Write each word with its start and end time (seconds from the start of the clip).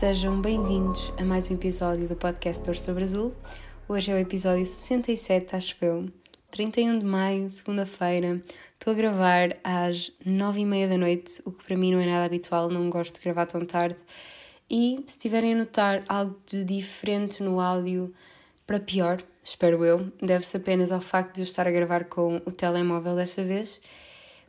Sejam 0.00 0.40
bem-vindos 0.40 1.12
a 1.18 1.22
mais 1.22 1.50
um 1.50 1.54
episódio 1.56 2.08
do 2.08 2.16
podcast 2.16 2.64
Dor 2.64 2.74
sobre 2.74 3.04
Azul. 3.04 3.34
Hoje 3.86 4.10
é 4.10 4.14
o 4.14 4.18
episódio 4.18 4.64
67, 4.64 5.54
acho 5.54 5.76
eu. 5.82 6.08
31 6.50 7.00
de 7.00 7.04
maio, 7.04 7.50
segunda-feira. 7.50 8.42
Estou 8.72 8.94
a 8.94 8.96
gravar 8.96 9.58
às 9.62 10.10
9h30 10.26 10.88
da 10.88 10.96
noite, 10.96 11.42
o 11.44 11.52
que 11.52 11.64
para 11.64 11.76
mim 11.76 11.92
não 11.92 12.00
é 12.00 12.06
nada 12.06 12.24
habitual, 12.24 12.70
não 12.70 12.88
gosto 12.88 13.16
de 13.16 13.20
gravar 13.20 13.44
tão 13.44 13.66
tarde. 13.66 13.98
E 14.70 15.04
se 15.06 15.18
tiverem 15.18 15.52
a 15.52 15.58
notar 15.58 16.02
algo 16.08 16.40
de 16.46 16.64
diferente 16.64 17.42
no 17.42 17.60
áudio, 17.60 18.10
para 18.66 18.80
pior, 18.80 19.22
espero 19.44 19.84
eu, 19.84 20.10
deve-se 20.18 20.56
apenas 20.56 20.90
ao 20.90 21.02
facto 21.02 21.34
de 21.34 21.42
eu 21.42 21.44
estar 21.44 21.68
a 21.68 21.70
gravar 21.70 22.04
com 22.06 22.36
o 22.46 22.50
telemóvel 22.50 23.16
desta 23.16 23.44
vez 23.44 23.78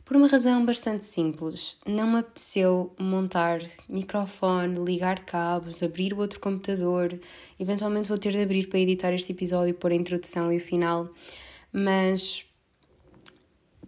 por 0.04 0.16
uma 0.16 0.26
razão 0.26 0.64
bastante 0.64 1.04
simples. 1.04 1.76
Não 1.86 2.06
me 2.06 2.18
apeteceu 2.18 2.94
montar 2.98 3.60
microfone, 3.88 4.84
ligar 4.84 5.24
cabos, 5.24 5.82
abrir 5.82 6.12
o 6.12 6.18
outro 6.18 6.40
computador. 6.40 7.18
Eventualmente 7.58 8.08
vou 8.08 8.18
ter 8.18 8.32
de 8.32 8.42
abrir 8.42 8.68
para 8.68 8.80
editar 8.80 9.12
este 9.12 9.32
episódio, 9.32 9.74
pôr 9.74 9.92
a 9.92 9.96
introdução 9.96 10.52
e 10.52 10.56
o 10.56 10.60
final. 10.60 11.08
Mas 11.72 12.44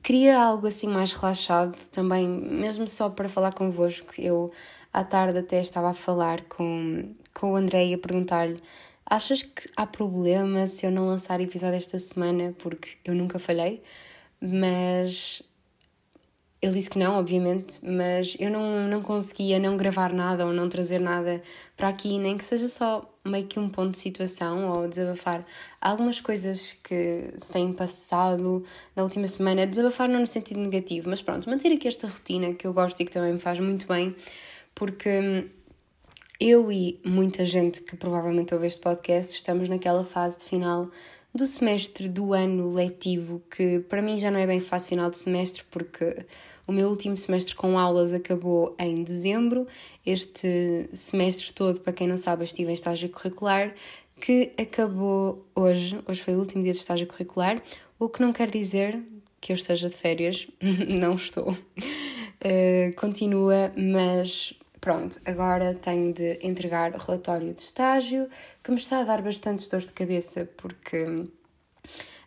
queria 0.02 0.41
algo 0.41 0.66
assim 0.66 0.88
mais 0.88 1.12
relaxado 1.12 1.77
também, 1.88 2.28
mesmo 2.28 2.88
só 2.88 3.10
para 3.10 3.28
falar 3.28 3.52
convosco. 3.52 4.14
Eu 4.19 4.52
à 4.92 5.05
tarde 5.05 5.38
até 5.38 5.60
estava 5.60 5.91
a 5.91 5.94
falar 5.94 6.42
com, 6.44 7.14
com 7.33 7.52
o 7.52 7.56
André 7.56 7.86
e 7.86 7.94
a 7.94 7.98
perguntar-lhe 7.98 8.60
Achas 9.06 9.42
que 9.42 9.69
há 9.77 9.86
problema 9.86 10.66
se 10.66 10.86
eu 10.86 10.91
não 10.91 11.06
lançar 11.06 11.41
episódio 11.41 11.77
esta 11.77 11.98
semana? 11.98 12.55
Porque 12.58 12.97
eu 13.05 13.14
nunca 13.14 13.38
falhei, 13.38 13.83
mas 14.41 15.42
ele 16.64 16.74
disse 16.74 16.88
que 16.88 16.98
não, 16.98 17.18
obviamente, 17.18 17.78
mas 17.82 18.36
eu 18.40 18.50
não, 18.50 18.88
não 18.88 19.02
conseguia 19.02 19.58
não 19.58 19.76
gravar 19.76 20.14
nada 20.14 20.46
ou 20.46 20.52
não 20.52 20.66
trazer 20.66 20.98
nada 20.98 21.42
para 21.76 21.88
aqui, 21.88 22.18
nem 22.18 22.38
que 22.38 22.44
seja 22.44 22.68
só 22.68 23.14
meio 23.22 23.46
que 23.46 23.58
um 23.58 23.68
ponto 23.68 23.90
de 23.90 23.98
situação 23.98 24.70
ou 24.70 24.88
desabafar 24.88 25.44
algumas 25.78 26.22
coisas 26.22 26.72
que 26.72 27.34
se 27.36 27.52
têm 27.52 27.70
passado 27.70 28.64
na 28.96 29.02
última 29.02 29.28
semana. 29.28 29.66
Desabafar 29.66 30.08
não 30.08 30.20
no 30.20 30.26
sentido 30.26 30.58
negativo, 30.58 31.10
mas 31.10 31.20
pronto, 31.20 31.50
manter 31.50 31.70
aqui 31.70 31.86
esta 31.86 32.06
rotina 32.08 32.54
que 32.54 32.66
eu 32.66 32.72
gosto 32.72 32.98
e 33.00 33.04
que 33.04 33.12
também 33.12 33.34
me 33.34 33.38
faz 33.38 33.60
muito 33.60 33.86
bem, 33.86 34.16
porque 34.74 35.50
eu 36.40 36.72
e 36.72 36.98
muita 37.04 37.44
gente 37.44 37.82
que 37.82 37.94
provavelmente 37.94 38.54
ouve 38.54 38.66
este 38.66 38.80
podcast 38.80 39.34
estamos 39.34 39.68
naquela 39.68 40.02
fase 40.02 40.38
de 40.38 40.44
final 40.44 40.90
do 41.34 41.46
semestre 41.46 42.08
do 42.08 42.32
ano 42.32 42.70
letivo, 42.70 43.42
que 43.50 43.80
para 43.80 44.00
mim 44.00 44.16
já 44.16 44.30
não 44.30 44.38
é 44.38 44.46
bem 44.46 44.60
fase 44.60 44.88
final 44.88 45.10
de 45.10 45.18
semestre, 45.18 45.64
porque 45.68 46.24
o 46.66 46.72
meu 46.72 46.88
último 46.88 47.16
semestre 47.16 47.54
com 47.54 47.78
aulas 47.78 48.12
acabou 48.12 48.74
em 48.78 49.02
dezembro. 49.02 49.66
Este 50.04 50.88
semestre 50.92 51.52
todo, 51.52 51.80
para 51.80 51.92
quem 51.92 52.06
não 52.06 52.16
sabe, 52.16 52.44
estive 52.44 52.70
em 52.70 52.74
estágio 52.74 53.08
curricular, 53.08 53.74
que 54.20 54.52
acabou 54.58 55.46
hoje. 55.54 55.98
Hoje 56.08 56.22
foi 56.22 56.34
o 56.34 56.38
último 56.38 56.62
dia 56.62 56.72
de 56.72 56.78
estágio 56.78 57.06
curricular, 57.06 57.62
o 57.98 58.08
que 58.08 58.20
não 58.20 58.32
quer 58.32 58.50
dizer 58.50 59.02
que 59.40 59.52
eu 59.52 59.56
esteja 59.56 59.90
de 59.90 59.96
férias, 59.96 60.48
não 60.88 61.14
estou. 61.16 61.50
Uh, 61.52 62.94
continua, 62.96 63.72
mas 63.76 64.54
pronto, 64.80 65.20
agora 65.24 65.74
tenho 65.74 66.12
de 66.12 66.38
entregar 66.42 66.94
o 66.94 66.98
relatório 66.98 67.52
de 67.52 67.60
estágio, 67.60 68.28
que 68.62 68.70
me 68.70 68.78
está 68.78 69.00
a 69.00 69.04
dar 69.04 69.20
bastante 69.20 69.68
dor 69.68 69.80
de 69.80 69.92
cabeça, 69.92 70.48
porque 70.56 71.26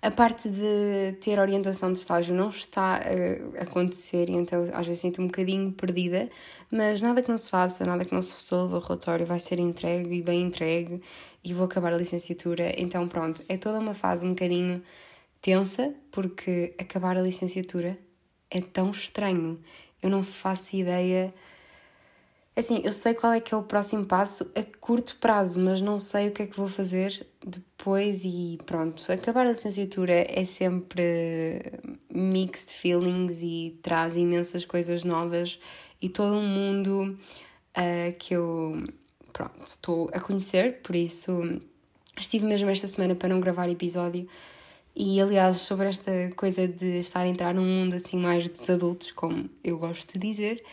a 0.02 0.12
parte 0.12 0.50
de 0.50 1.18
ter 1.22 1.40
orientação 1.40 1.92
de 1.92 2.00
estágio 2.00 2.36
não 2.36 2.50
está 2.50 3.00
a 3.00 3.64
acontecer 3.64 4.30
e 4.30 4.34
então 4.34 4.64
às 4.74 4.86
vezes 4.86 5.02
sinto 5.02 5.22
um 5.22 5.28
bocadinho 5.28 5.72
perdida, 5.72 6.30
mas 6.72 7.02
nada 7.02 7.22
que 7.22 7.30
não 7.30 7.38
se 7.38 7.50
faça, 7.50 7.86
nada 7.86 8.06
que 8.06 8.14
não 8.14 8.22
se 8.22 8.36
resolva, 8.36 8.78
o 8.78 8.80
relatório 8.80 9.26
vai 9.26 9.40
ser 9.40 9.60
entregue 9.60 10.16
e 10.16 10.22
bem 10.22 10.44
entregue 10.44 11.02
e 11.44 11.54
vou 11.54 11.66
acabar 11.66 11.94
a 11.94 11.98
licenciatura. 11.98 12.74
Então 12.78 13.08
pronto, 13.08 13.44
é 13.50 13.58
toda 13.58 13.80
uma 13.80 13.94
fase 13.94 14.26
um 14.26 14.30
bocadinho 14.30 14.84
tensa 15.42 15.94
porque 16.12 16.76
acabar 16.80 17.18
a 17.18 17.22
licenciatura 17.22 17.98
é 18.50 18.62
tão 18.62 18.92
estranho. 18.92 19.60
Eu 20.02 20.10
não 20.10 20.24
faço 20.24 20.76
ideia 20.76 21.34
Assim, 22.58 22.82
eu 22.84 22.92
sei 22.92 23.14
qual 23.14 23.34
é 23.34 23.40
que 23.40 23.54
é 23.54 23.58
o 23.58 23.62
próximo 23.62 24.04
passo 24.04 24.52
a 24.56 24.64
curto 24.82 25.16
prazo, 25.18 25.60
mas 25.60 25.80
não 25.80 26.00
sei 26.00 26.30
o 26.30 26.32
que 26.32 26.42
é 26.42 26.48
que 26.48 26.58
vou 26.58 26.68
fazer 26.68 27.28
depois 27.46 28.24
e 28.26 28.58
pronto. 28.66 29.12
Acabar 29.12 29.46
a 29.46 29.52
licenciatura 29.52 30.26
é 30.28 30.44
sempre 30.44 31.62
mixed 32.12 32.74
feelings 32.74 33.44
e 33.44 33.78
traz 33.84 34.18
imensas 34.18 34.66
coisas 34.66 35.04
novas 35.04 35.60
e 36.02 36.10
todo 36.10 36.36
um 36.36 36.48
mundo 36.48 37.16
uh, 37.78 38.18
que 38.18 38.34
eu, 38.34 38.84
pronto, 39.32 39.64
estou 39.64 40.10
a 40.12 40.20
conhecer, 40.20 40.82
por 40.82 40.96
isso 40.96 41.62
estive 42.20 42.48
mesmo 42.48 42.72
esta 42.72 42.88
semana 42.88 43.14
para 43.14 43.30
não 43.30 43.40
gravar 43.40 43.70
episódio 43.70 44.28
e 44.96 45.22
aliás 45.22 45.58
sobre 45.58 45.90
esta 45.90 46.12
coisa 46.36 46.68
de 46.68 46.98
estar 46.98 47.20
a 47.20 47.28
entrar 47.28 47.54
num 47.54 47.64
mundo 47.64 47.94
assim 47.94 48.18
mais 48.18 48.50
dos 48.50 48.68
adultos, 48.68 49.12
como 49.12 49.48
eu 49.64 49.78
gosto 49.78 50.12
de 50.14 50.28
dizer, 50.28 50.64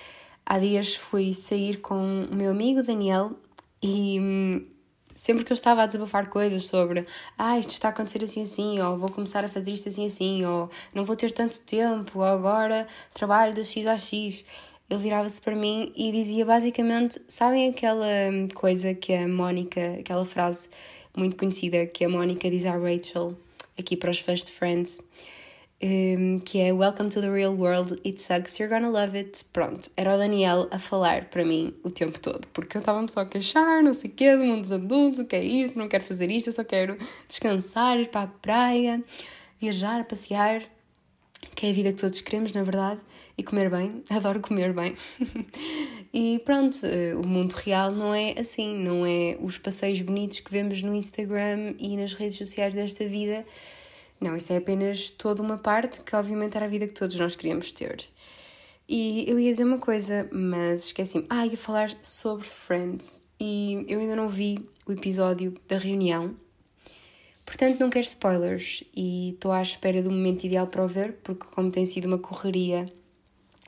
Há 0.46 0.58
dias 0.58 0.94
fui 0.94 1.32
sair 1.32 1.78
com 1.78 2.26
o 2.30 2.34
meu 2.34 2.50
amigo 2.50 2.82
Daniel 2.82 3.32
e 3.82 4.18
hum, 4.20 4.66
sempre 5.14 5.42
que 5.42 5.50
eu 5.50 5.54
estava 5.54 5.82
a 5.82 5.86
desabafar 5.86 6.28
coisas 6.28 6.64
sobre 6.64 7.06
ah, 7.38 7.58
isto 7.58 7.70
está 7.70 7.88
a 7.88 7.90
acontecer 7.90 8.22
assim 8.22 8.42
assim, 8.42 8.80
ou 8.80 8.98
vou 8.98 9.10
começar 9.10 9.42
a 9.42 9.48
fazer 9.48 9.72
isto 9.72 9.88
assim 9.88 10.04
assim, 10.04 10.44
ou 10.44 10.68
não 10.94 11.02
vou 11.02 11.16
ter 11.16 11.32
tanto 11.32 11.60
tempo, 11.60 12.18
ou 12.18 12.24
agora 12.24 12.86
trabalho 13.14 13.54
das 13.54 13.68
X 13.68 13.86
a 13.86 13.96
X, 13.96 14.44
ele 14.90 15.02
virava-se 15.02 15.40
para 15.40 15.56
mim 15.56 15.90
e 15.96 16.12
dizia 16.12 16.44
basicamente: 16.44 17.20
sabem 17.26 17.70
aquela 17.70 18.06
hum, 18.30 18.48
coisa 18.54 18.92
que 18.92 19.14
a 19.14 19.26
Mónica, 19.26 19.96
aquela 20.00 20.26
frase 20.26 20.68
muito 21.16 21.36
conhecida 21.36 21.86
que 21.86 22.04
a 22.04 22.08
Mónica 22.08 22.50
diz 22.50 22.66
à 22.66 22.76
Rachel, 22.76 23.34
aqui 23.78 23.96
para 23.96 24.10
os 24.10 24.18
fãs 24.18 24.44
de 24.44 24.52
Friends 24.52 25.00
um, 25.82 26.38
que 26.40 26.60
é 26.60 26.72
Welcome 26.72 27.10
to 27.10 27.20
the 27.20 27.30
Real 27.30 27.54
World, 27.54 28.00
It 28.04 28.20
Sucks, 28.20 28.58
You're 28.58 28.72
Gonna 28.72 28.90
Love 28.90 29.16
It. 29.16 29.44
Pronto, 29.52 29.90
era 29.96 30.14
o 30.14 30.18
Daniel 30.18 30.68
a 30.70 30.78
falar 30.78 31.26
para 31.26 31.44
mim 31.44 31.74
o 31.82 31.90
tempo 31.90 32.18
todo, 32.20 32.46
porque 32.52 32.76
eu 32.76 32.80
estava-me 32.80 33.10
só 33.10 33.20
a 33.20 33.26
queixar, 33.26 33.82
não 33.82 33.94
sei 33.94 34.10
o 34.10 34.14
quê, 34.14 34.36
do 34.36 34.44
mundo 34.44 34.62
dos 34.62 34.72
adultos, 34.72 35.20
o 35.20 35.24
que 35.24 35.36
é 35.36 35.44
isto, 35.44 35.78
não 35.78 35.88
quero 35.88 36.04
fazer 36.04 36.30
isto, 36.30 36.48
eu 36.48 36.52
só 36.52 36.64
quero 36.64 36.96
descansar, 37.28 37.98
ir 37.98 38.08
para 38.08 38.22
a 38.22 38.26
praia, 38.26 39.02
viajar, 39.60 40.04
passear, 40.04 40.62
que 41.54 41.66
é 41.66 41.70
a 41.70 41.72
vida 41.72 41.92
que 41.92 42.00
todos 42.00 42.20
queremos, 42.20 42.52
na 42.52 42.62
verdade, 42.62 43.00
e 43.36 43.42
comer 43.42 43.68
bem, 43.68 44.02
adoro 44.08 44.40
comer 44.40 44.72
bem. 44.72 44.94
e 46.14 46.40
pronto, 46.44 46.78
eh, 46.84 47.14
o 47.14 47.26
mundo 47.26 47.52
real 47.52 47.92
não 47.92 48.14
é 48.14 48.34
assim, 48.38 48.74
não 48.74 49.04
é 49.04 49.36
os 49.40 49.58
passeios 49.58 50.00
bonitos 50.00 50.40
que 50.40 50.50
vemos 50.50 50.82
no 50.82 50.94
Instagram 50.94 51.74
e 51.78 51.96
nas 51.96 52.14
redes 52.14 52.38
sociais 52.38 52.74
desta 52.74 53.06
vida 53.06 53.44
não, 54.24 54.34
isso 54.34 54.54
é 54.54 54.56
apenas 54.56 55.10
toda 55.10 55.42
uma 55.42 55.58
parte 55.58 56.00
que, 56.00 56.16
obviamente, 56.16 56.56
era 56.56 56.64
a 56.64 56.68
vida 56.68 56.86
que 56.88 56.94
todos 56.94 57.14
nós 57.16 57.36
queríamos 57.36 57.70
ter. 57.72 58.02
E 58.88 59.30
eu 59.30 59.38
ia 59.38 59.52
dizer 59.52 59.64
uma 59.64 59.76
coisa, 59.78 60.26
mas 60.32 60.86
esqueci-me. 60.86 61.26
Ah, 61.28 61.46
ia 61.46 61.58
falar 61.58 61.94
sobre 62.02 62.46
Friends. 62.46 63.22
E 63.38 63.84
eu 63.86 64.00
ainda 64.00 64.16
não 64.16 64.26
vi 64.26 64.66
o 64.86 64.92
episódio 64.92 65.54
da 65.68 65.76
reunião. 65.76 66.34
Portanto, 67.44 67.78
não 67.78 67.90
quero 67.90 68.06
spoilers. 68.06 68.82
E 68.96 69.32
estou 69.34 69.52
à 69.52 69.60
espera 69.60 70.02
do 70.02 70.10
momento 70.10 70.44
ideal 70.44 70.66
para 70.66 70.82
o 70.82 70.88
ver, 70.88 71.18
porque, 71.22 71.44
como 71.54 71.70
tem 71.70 71.84
sido 71.84 72.06
uma 72.06 72.18
correria, 72.18 72.90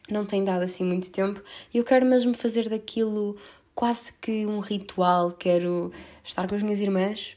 não 0.08 0.24
tem 0.24 0.42
dado 0.42 0.62
assim 0.62 0.84
muito 0.84 1.12
tempo. 1.12 1.42
E 1.72 1.76
eu 1.76 1.84
quero 1.84 2.06
mesmo 2.06 2.32
fazer 2.32 2.70
daquilo 2.70 3.36
quase 3.74 4.10
que 4.14 4.46
um 4.46 4.60
ritual. 4.60 5.32
Quero 5.32 5.92
estar 6.24 6.48
com 6.48 6.54
as 6.54 6.62
minhas 6.62 6.80
irmãs. 6.80 7.36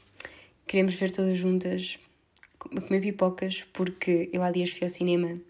Queremos 0.66 0.94
ver 0.94 1.10
todas 1.10 1.36
juntas 1.36 1.98
a 2.76 2.80
comer 2.80 3.00
pipocas 3.00 3.64
porque 3.72 4.28
eu 4.32 4.42
há 4.42 4.50
dias 4.50 4.70
fui 4.70 4.84
ao 4.84 4.90
cinema 4.90 5.40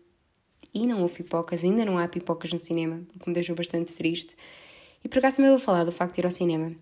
e 0.73 0.87
não 0.87 1.03
houve 1.03 1.23
pipocas, 1.23 1.65
ainda 1.65 1.85
não 1.85 1.99
há 1.99 2.07
pipocas 2.07 2.53
no 2.53 2.59
cinema, 2.59 3.03
o 3.15 3.19
que 3.19 3.29
me 3.29 3.35
deixou 3.35 3.57
bastante 3.57 3.93
triste. 3.93 4.37
E 5.03 5.09
por 5.09 5.19
acaso 5.19 5.37
também 5.37 5.51
vou 5.51 5.59
falar 5.59 5.85
do 5.85 5.93
facto 5.93 6.15
de 6.15 6.21
ir 6.21 6.25
ao 6.25 6.31
cinema. 6.31 6.73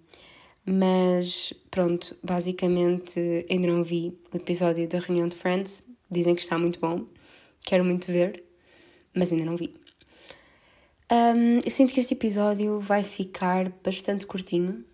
Mas 0.66 1.54
pronto, 1.70 2.16
basicamente 2.22 3.46
ainda 3.48 3.68
não 3.68 3.82
vi 3.82 4.18
o 4.32 4.36
episódio 4.36 4.86
da 4.86 4.98
reunião 4.98 5.28
de 5.28 5.36
Friends. 5.36 5.86
Dizem 6.10 6.34
que 6.34 6.42
está 6.42 6.58
muito 6.58 6.78
bom, 6.78 7.06
quero 7.62 7.84
muito 7.84 8.10
ver, 8.10 8.44
mas 9.14 9.32
ainda 9.32 9.44
não 9.44 9.56
vi. 9.56 9.74
Um, 11.10 11.58
eu 11.64 11.70
sinto 11.70 11.94
que 11.94 12.00
este 12.00 12.12
episódio 12.12 12.80
vai 12.80 13.02
ficar 13.02 13.70
bastante 13.82 14.26
curtinho, 14.26 14.84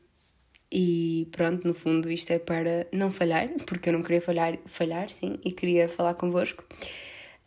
e 0.77 1.29
pronto, 1.31 1.65
no 1.69 1.73
fundo, 1.73 2.11
isto 2.11 2.33
é 2.33 2.39
para 2.41 2.89
não 2.91 3.13
falhar, 3.13 3.49
porque 3.65 3.91
eu 3.91 3.93
não 3.93 4.03
queria 4.03 4.21
falhar, 4.21 4.59
falhar 4.67 5.09
sim, 5.09 5.39
e 5.45 5.53
queria 5.53 5.89
falar 5.89 6.15
convosco. 6.15 6.65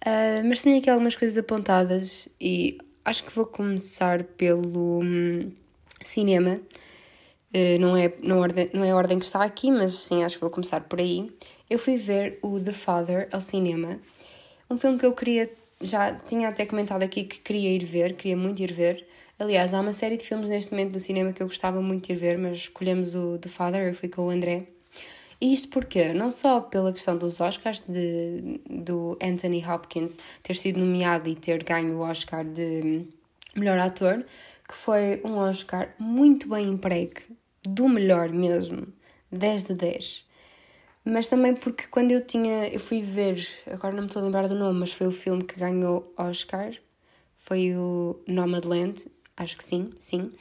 Uh, 0.02 0.48
mas 0.48 0.62
tenho 0.62 0.78
aqui 0.78 0.90
algumas 0.90 1.14
coisas 1.14 1.38
apontadas 1.38 2.30
e 2.40 2.78
acho 3.04 3.26
que 3.26 3.36
vou 3.36 3.46
começar 3.46 4.24
pelo 4.24 5.02
hum, 5.04 5.52
cinema. 6.06 6.62
Uh, 7.54 7.78
não, 7.82 7.98
é, 7.98 8.14
não, 8.24 8.40
ordem, 8.40 8.70
não 8.74 8.86
é 8.86 8.92
a 8.92 8.96
ordem 8.96 9.20
que 9.20 9.26
está 9.26 9.44
aqui, 9.44 9.70
mas 9.72 9.94
sim, 9.94 10.24
acho 10.24 10.36
que 10.36 10.42
vou 10.42 10.50
começar 10.50 10.80
por 10.82 11.00
aí. 11.00 11.30
Eu 11.70 11.78
fui 11.78 11.98
ver 11.98 12.40
o 12.42 12.58
The 12.62 12.72
Father 12.72 13.28
ao 13.34 13.42
cinema, 13.42 14.00
um 14.70 14.78
filme 14.78 14.98
que 14.98 15.06
eu 15.06 15.12
queria, 15.12 15.50
já 15.82 16.14
tinha 16.16 16.48
até 16.48 16.66
comentado 16.66 17.04
aqui 17.04 17.26
que 17.26 17.40
queria 17.40 17.72
ir 17.72 17.84
ver, 17.84 18.16
queria 18.16 18.38
muito 18.38 18.62
ir 18.62 18.72
ver, 18.72 19.06
Aliás, 19.40 19.72
há 19.72 19.82
uma 19.82 19.94
série 19.94 20.18
de 20.18 20.26
filmes 20.26 20.50
neste 20.50 20.72
momento 20.72 20.96
no 20.96 21.00
cinema 21.00 21.32
que 21.32 21.44
eu 21.44 21.48
gostava 21.48 21.80
muito 21.80 22.08
de 22.08 22.14
ir 22.14 22.16
ver, 22.16 22.40
mas 22.40 22.58
escolhemos 22.58 23.14
o 23.14 23.38
The 23.38 23.50
Father, 23.50 23.88
eu 23.88 23.94
fui 23.94 24.10
com 24.10 24.26
o 24.26 24.30
André. 24.32 24.66
E 25.40 25.54
isto 25.54 25.70
porque, 25.70 26.12
não 26.12 26.32
só 26.32 26.60
pela 26.60 26.92
questão 26.92 27.16
dos 27.16 27.40
Oscars, 27.40 27.84
de, 27.88 28.60
do 28.68 29.16
Anthony 29.22 29.64
Hopkins 29.64 30.18
ter 30.42 30.56
sido 30.56 30.80
nomeado 30.80 31.30
e 31.30 31.36
ter 31.36 31.64
ganho 31.64 31.98
o 31.98 32.00
Oscar 32.00 32.44
de 32.44 33.06
melhor 33.56 33.78
ator, 33.78 34.26
que 34.68 34.74
foi 34.74 35.22
um 35.24 35.38
Oscar 35.38 35.94
muito 36.00 36.50
bem 36.50 36.68
empregue, 36.70 37.22
do 37.62 37.88
melhor 37.88 38.30
mesmo, 38.30 38.88
10 39.32 39.66
de 39.66 39.74
10. 39.76 40.26
Mas 41.06 41.30
também 41.30 41.54
porque 41.54 41.86
quando 41.92 42.12
eu 42.12 42.26
tinha, 42.26 42.68
eu 42.70 42.80
fui 42.80 43.04
ver, 43.04 43.48
agora 43.68 43.94
não 43.94 44.02
me 44.02 44.08
estou 44.08 44.22
a 44.24 44.26
lembrar 44.26 44.48
do 44.48 44.56
nome, 44.56 44.80
mas 44.80 44.92
foi 44.92 45.06
o 45.06 45.12
filme 45.12 45.44
que 45.44 45.60
ganhou 45.60 46.12
Oscar, 46.18 46.74
foi 47.36 47.76
o 47.76 48.20
Nomadland, 48.28 49.06
acho 49.38 49.58
que 49.58 49.64
sim, 49.64 49.92
sim. 50.00 50.32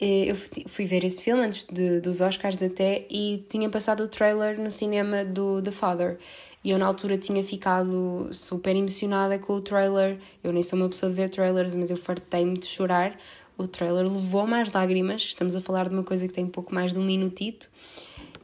Eu 0.00 0.34
fui 0.66 0.84
ver 0.84 1.04
esse 1.04 1.22
filme 1.22 1.42
antes 1.42 1.64
de, 1.70 2.00
dos 2.00 2.20
Oscars 2.20 2.60
até 2.60 3.06
e 3.08 3.46
tinha 3.48 3.70
passado 3.70 4.02
o 4.02 4.08
trailer 4.08 4.60
no 4.60 4.68
cinema 4.68 5.24
do 5.24 5.62
The 5.62 5.70
Father. 5.70 6.18
E 6.64 6.70
eu 6.70 6.78
na 6.78 6.86
altura 6.86 7.16
tinha 7.16 7.44
ficado 7.44 8.28
super 8.32 8.74
emocionada 8.74 9.38
com 9.38 9.52
o 9.52 9.60
trailer. 9.60 10.18
Eu 10.42 10.52
nem 10.52 10.62
sou 10.62 10.76
uma 10.76 10.88
pessoa 10.88 11.08
de 11.08 11.14
ver 11.14 11.28
trailers, 11.28 11.72
mas 11.74 11.88
eu 11.88 11.96
fartei-me 11.96 12.54
de 12.54 12.66
chorar. 12.66 13.16
O 13.56 13.68
trailer 13.68 14.04
levou-me 14.04 14.54
às 14.54 14.72
lágrimas. 14.72 15.22
Estamos 15.22 15.54
a 15.54 15.60
falar 15.60 15.88
de 15.88 15.94
uma 15.94 16.02
coisa 16.02 16.26
que 16.26 16.34
tem 16.34 16.46
pouco 16.46 16.74
mais 16.74 16.92
de 16.92 16.98
um 16.98 17.04
minutito. 17.04 17.68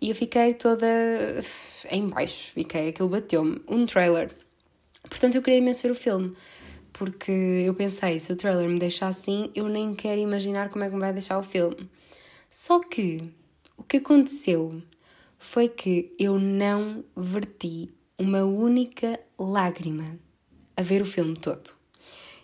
E 0.00 0.10
eu 0.10 0.14
fiquei 0.14 0.54
toda 0.54 0.86
em 1.90 2.06
baixo. 2.06 2.52
Fiquei, 2.52 2.90
aquilo 2.90 3.08
bateu-me. 3.08 3.60
Um 3.66 3.84
trailer. 3.84 4.30
Portanto, 5.08 5.34
eu 5.34 5.42
queria 5.42 5.58
imenso 5.58 5.82
ver 5.82 5.90
o 5.90 5.96
filme 5.96 6.36
porque 6.98 7.30
eu 7.64 7.72
pensei, 7.74 8.18
se 8.18 8.32
o 8.32 8.36
trailer 8.36 8.68
me 8.68 8.76
deixa 8.76 9.06
assim, 9.06 9.52
eu 9.54 9.68
nem 9.68 9.94
quero 9.94 10.20
imaginar 10.20 10.68
como 10.68 10.82
é 10.82 10.88
que 10.88 10.94
me 10.94 11.00
vai 11.00 11.12
deixar 11.12 11.38
o 11.38 11.44
filme. 11.44 11.88
Só 12.50 12.80
que 12.80 13.22
o 13.76 13.84
que 13.84 13.98
aconteceu 13.98 14.82
foi 15.38 15.68
que 15.68 16.12
eu 16.18 16.40
não 16.40 17.04
verti 17.16 17.88
uma 18.18 18.42
única 18.42 19.20
lágrima 19.38 20.18
a 20.76 20.82
ver 20.82 21.00
o 21.00 21.06
filme 21.06 21.36
todo. 21.36 21.70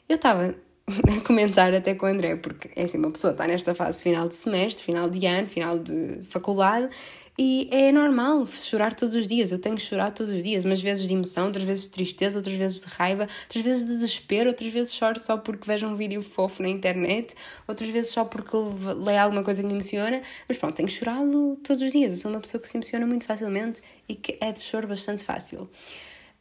Eu 0.08 0.14
estava 0.14 0.54
a 0.86 1.20
comentar 1.26 1.74
até 1.74 1.92
com 1.96 2.06
o 2.06 2.08
André, 2.08 2.36
porque 2.36 2.70
é 2.76 2.84
assim, 2.84 2.98
uma 2.98 3.10
pessoa 3.10 3.32
está 3.32 3.48
nesta 3.48 3.74
fase 3.74 4.04
final 4.04 4.28
de 4.28 4.36
semestre, 4.36 4.84
final 4.84 5.10
de 5.10 5.26
ano, 5.26 5.48
final 5.48 5.80
de 5.80 6.20
faculdade, 6.30 6.94
e 7.36 7.68
é 7.72 7.90
normal 7.90 8.46
chorar 8.46 8.94
todos 8.94 9.14
os 9.14 9.26
dias. 9.26 9.50
Eu 9.50 9.58
tenho 9.58 9.74
que 9.74 9.82
chorar 9.82 10.12
todos 10.12 10.32
os 10.32 10.42
dias, 10.42 10.64
umas 10.64 10.80
vezes 10.80 11.06
de 11.06 11.14
emoção, 11.14 11.46
outras 11.46 11.64
vezes 11.64 11.84
de 11.84 11.90
tristeza, 11.90 12.38
outras 12.38 12.54
vezes 12.54 12.80
de 12.80 12.86
raiva, 12.86 13.28
outras 13.44 13.64
vezes 13.64 13.84
de 13.84 13.88
desespero, 13.92 14.50
outras 14.50 14.72
vezes 14.72 14.94
choro 14.94 15.18
só 15.18 15.36
porque 15.36 15.66
vejo 15.66 15.86
um 15.86 15.96
vídeo 15.96 16.22
fofo 16.22 16.62
na 16.62 16.68
internet, 16.68 17.34
outras 17.66 17.90
vezes 17.90 18.12
só 18.12 18.24
porque 18.24 18.56
leio 18.56 19.20
alguma 19.20 19.42
coisa 19.42 19.62
que 19.62 19.66
me 19.66 19.74
emociona. 19.74 20.22
Mas 20.48 20.58
pronto, 20.58 20.74
tenho 20.74 20.88
que 20.88 20.94
chorá-lo 20.94 21.56
todos 21.64 21.82
os 21.82 21.90
dias. 21.90 22.12
Eu 22.12 22.18
sou 22.18 22.30
uma 22.30 22.40
pessoa 22.40 22.60
que 22.60 22.68
se 22.68 22.76
emociona 22.76 23.06
muito 23.06 23.24
facilmente 23.24 23.82
e 24.08 24.14
que 24.14 24.38
é 24.40 24.52
de 24.52 24.60
choro 24.60 24.86
bastante 24.86 25.24
fácil. 25.24 25.68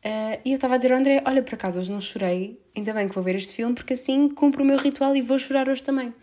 Uh, 0.05 0.35
e 0.43 0.51
eu 0.51 0.55
estava 0.55 0.75
a 0.75 0.77
dizer 0.77 0.91
ao 0.91 0.99
André: 0.99 1.23
Olha, 1.25 1.41
por 1.41 1.55
acaso 1.55 1.79
hoje 1.79 1.91
não 1.91 2.01
chorei, 2.01 2.59
ainda 2.75 2.93
bem 2.93 3.07
que 3.07 3.15
vou 3.15 3.23
ver 3.23 3.35
este 3.35 3.53
filme, 3.53 3.73
porque 3.73 3.93
assim 3.93 4.27
cumpro 4.29 4.61
o 4.61 4.65
meu 4.65 4.77
ritual 4.77 5.15
e 5.15 5.21
vou 5.21 5.39
chorar 5.39 5.69
hoje 5.69 5.81
também. 5.81 6.13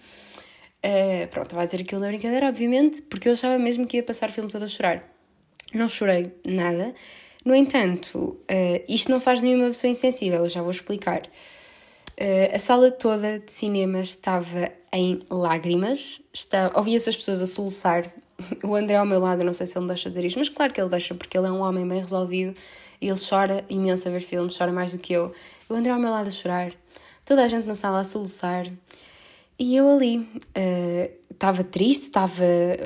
Uh, 0.85 1.29
pronto, 1.29 1.47
estava 1.47 1.62
a 1.62 1.65
dizer 1.67 1.82
aquilo 1.82 2.00
na 2.00 2.09
brincadeira, 2.09 2.49
obviamente, 2.49 3.03
porque 3.03 3.29
eu 3.29 3.35
achava 3.35 3.59
mesmo 3.59 3.87
que 3.87 3.99
ia 3.99 4.03
passar 4.03 4.31
o 4.31 4.32
filme 4.32 4.50
todo 4.50 4.65
a 4.65 4.69
chorar. 4.69 5.05
Não 5.75 5.88
chorei 5.88 6.32
nada. 6.47 6.94
No 7.44 7.55
entanto, 7.55 8.38
uh, 8.50 8.85
isto 8.88 9.11
não 9.11 9.21
faz 9.21 9.41
nenhuma 9.41 9.67
pessoa 9.69 9.91
insensível, 9.91 10.44
eu 10.44 10.49
já 10.49 10.62
vou 10.62 10.71
explicar. 10.71 11.23
Uh, 12.21 12.55
a 12.55 12.59
sala 12.59 12.91
toda 12.91 13.38
de 13.38 13.53
cinema 13.53 14.00
estava 14.00 14.71
em 14.93 15.23
lágrimas, 15.31 16.21
está, 16.32 16.73
ouvia-se 16.75 17.09
as 17.11 17.17
pessoas 17.17 17.43
a 17.43 17.47
soluçar. 17.47 18.12
O 18.65 18.75
André 18.75 18.97
ao 18.97 19.05
meu 19.05 19.21
lado, 19.21 19.44
não 19.44 19.53
sei 19.53 19.67
se 19.67 19.77
ele 19.77 19.82
me 19.82 19.88
deixa 19.88 20.09
dizer 20.09 20.25
isto, 20.25 20.38
mas 20.38 20.49
claro 20.49 20.73
que 20.73 20.81
ele 20.81 20.88
deixa, 20.88 21.15
porque 21.15 21.37
ele 21.37 21.47
é 21.47 21.50
um 21.50 21.61
homem 21.61 21.87
bem 21.87 22.00
resolvido 22.00 22.56
e 22.99 23.06
ele 23.06 23.19
chora 23.19 23.67
imenso 23.69 24.09
a 24.09 24.11
ver 24.11 24.21
filmes, 24.21 24.56
chora 24.56 24.73
mais 24.73 24.93
do 24.93 24.99
que 24.99 25.12
eu. 25.12 25.35
O 25.69 25.75
André 25.75 25.93
ao 25.93 25.99
meu 25.99 26.11
lado 26.11 26.29
a 26.29 26.31
chorar, 26.31 26.73
toda 27.25 27.44
a 27.44 27.49
gente 27.49 27.67
na 27.67 27.75
sala 27.75 28.00
a 28.00 28.05
soluçar. 28.05 28.67
E 29.60 29.76
eu 29.76 29.90
ali 29.90 30.26
estava 31.28 31.60
uh, 31.60 31.64
triste, 31.64 32.04
estava 32.04 32.42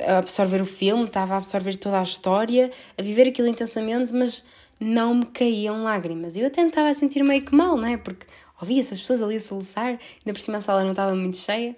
a 0.08 0.18
absorver 0.18 0.60
o 0.60 0.66
filme, 0.66 1.04
estava 1.04 1.34
a 1.34 1.36
absorver 1.36 1.76
toda 1.76 2.00
a 2.00 2.02
história, 2.02 2.68
a 2.98 3.02
viver 3.02 3.28
aquilo 3.28 3.46
intensamente, 3.46 4.12
mas 4.12 4.42
não 4.80 5.14
me 5.14 5.26
caíam 5.26 5.84
lágrimas. 5.84 6.34
Eu 6.34 6.48
até 6.48 6.62
me 6.62 6.70
estava 6.70 6.88
a 6.88 6.94
sentir 6.94 7.22
meio 7.22 7.42
que 7.42 7.54
mal, 7.54 7.76
não 7.76 7.86
é? 7.86 7.96
Porque 7.96 8.26
ouvia 8.60 8.80
essas 8.80 9.00
pessoas 9.00 9.22
ali 9.22 9.36
a 9.36 9.40
soluçar, 9.40 9.86
ainda 9.86 10.32
por 10.32 10.40
cima 10.40 10.58
a 10.58 10.60
sala 10.60 10.82
não 10.82 10.90
estava 10.90 11.14
muito 11.14 11.36
cheia. 11.36 11.76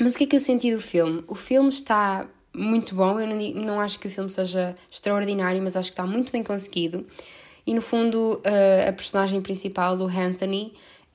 Mas 0.00 0.14
o 0.14 0.18
que 0.18 0.24
é 0.24 0.26
que 0.26 0.36
eu 0.36 0.40
senti 0.40 0.74
do 0.74 0.80
filme? 0.80 1.22
O 1.28 1.34
filme 1.34 1.68
está 1.68 2.26
muito 2.54 2.94
bom, 2.94 3.20
eu 3.20 3.26
não, 3.26 3.36
não 3.62 3.78
acho 3.78 4.00
que 4.00 4.08
o 4.08 4.10
filme 4.10 4.30
seja 4.30 4.74
extraordinário, 4.90 5.62
mas 5.62 5.76
acho 5.76 5.90
que 5.90 5.92
está 5.92 6.06
muito 6.06 6.32
bem 6.32 6.42
conseguido. 6.42 7.06
E 7.66 7.74
no 7.74 7.82
fundo, 7.82 8.40
uh, 8.46 8.88
a 8.88 8.92
personagem 8.92 9.42
principal 9.42 9.98
do 9.98 10.06
Anthony 10.06 10.72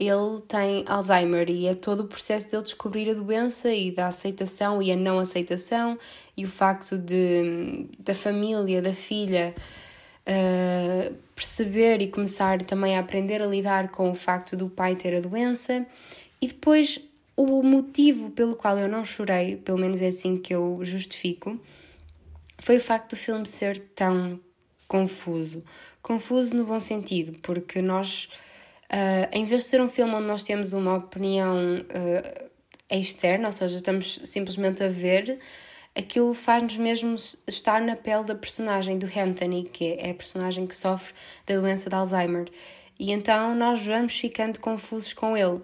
ele 0.08 0.42
tem 0.48 0.84
Alzheimer 0.88 1.50
e 1.50 1.68
é 1.68 1.76
todo 1.76 2.02
o 2.02 2.08
processo 2.08 2.50
dele 2.50 2.64
descobrir 2.64 3.10
a 3.10 3.14
doença 3.14 3.74
e 3.74 3.92
da 3.92 4.08
aceitação 4.08 4.82
e 4.82 4.92
a 4.92 4.96
não 4.96 5.20
aceitação 5.20 5.98
e 6.36 6.44
o 6.46 6.50
facto 6.50 6.98
de 6.98 7.88
da 8.00 8.16
família, 8.16 8.82
da 8.82 8.94
filha 8.94 9.54
uh, 10.28 11.16
perceber 11.36 12.02
e 12.02 12.08
começar 12.08 12.62
também 12.64 12.98
a 12.98 13.00
aprender 13.00 13.42
a 13.42 13.46
lidar 13.46 13.90
com 13.90 14.12
o 14.12 14.16
facto 14.16 14.58
do 14.58 14.70
pai 14.70 14.96
ter 14.96 15.16
a 15.16 15.20
doença 15.20 15.86
e 16.42 16.48
depois 16.48 17.00
o 17.36 17.62
motivo 17.64 18.32
pelo 18.32 18.56
qual 18.56 18.78
eu 18.78 18.88
não 18.88 19.06
chorei, 19.06 19.56
pelo 19.58 19.78
menos 19.78 20.02
é 20.02 20.08
assim 20.08 20.38
que 20.38 20.54
eu 20.54 20.80
justifico, 20.84 21.60
foi 22.60 22.78
o 22.78 22.82
facto 22.82 23.12
do 23.12 23.16
filme 23.16 23.48
ser 23.48 23.80
tão 23.96 24.40
confuso. 24.88 25.64
Confuso 26.02 26.56
no 26.56 26.66
bom 26.66 26.80
sentido, 26.80 27.38
porque 27.42 27.82
nós 27.82 28.30
Uh, 28.92 29.30
em 29.32 29.46
vez 29.46 29.64
de 29.64 29.70
ser 29.70 29.82
um 29.82 29.88
filme 29.88 30.14
onde 30.14 30.28
nós 30.28 30.44
temos 30.44 30.74
uma 30.74 30.98
opinião 30.98 31.78
uh, 31.80 32.50
externa, 32.90 33.48
ou 33.48 33.52
seja, 33.54 33.78
estamos 33.78 34.20
simplesmente 34.26 34.84
a 34.84 34.90
ver, 34.90 35.40
aquilo 35.96 36.34
faz-nos 36.34 36.76
mesmo 36.76 37.16
estar 37.48 37.80
na 37.82 37.96
pele 37.96 38.26
da 38.26 38.36
personagem 38.36 39.00
do 39.00 39.06
Anthony, 39.06 39.64
que 39.72 39.94
é 39.94 40.12
a 40.12 40.14
personagem 40.14 40.68
que 40.68 40.76
sofre 40.76 41.14
da 41.46 41.56
doença 41.56 41.90
de 41.90 41.96
Alzheimer. 41.96 42.50
E 43.00 43.12
então 43.12 43.56
nós 43.56 43.84
vamos 43.86 44.20
ficando 44.20 44.60
confusos 44.60 45.14
com 45.14 45.38
ele. 45.38 45.62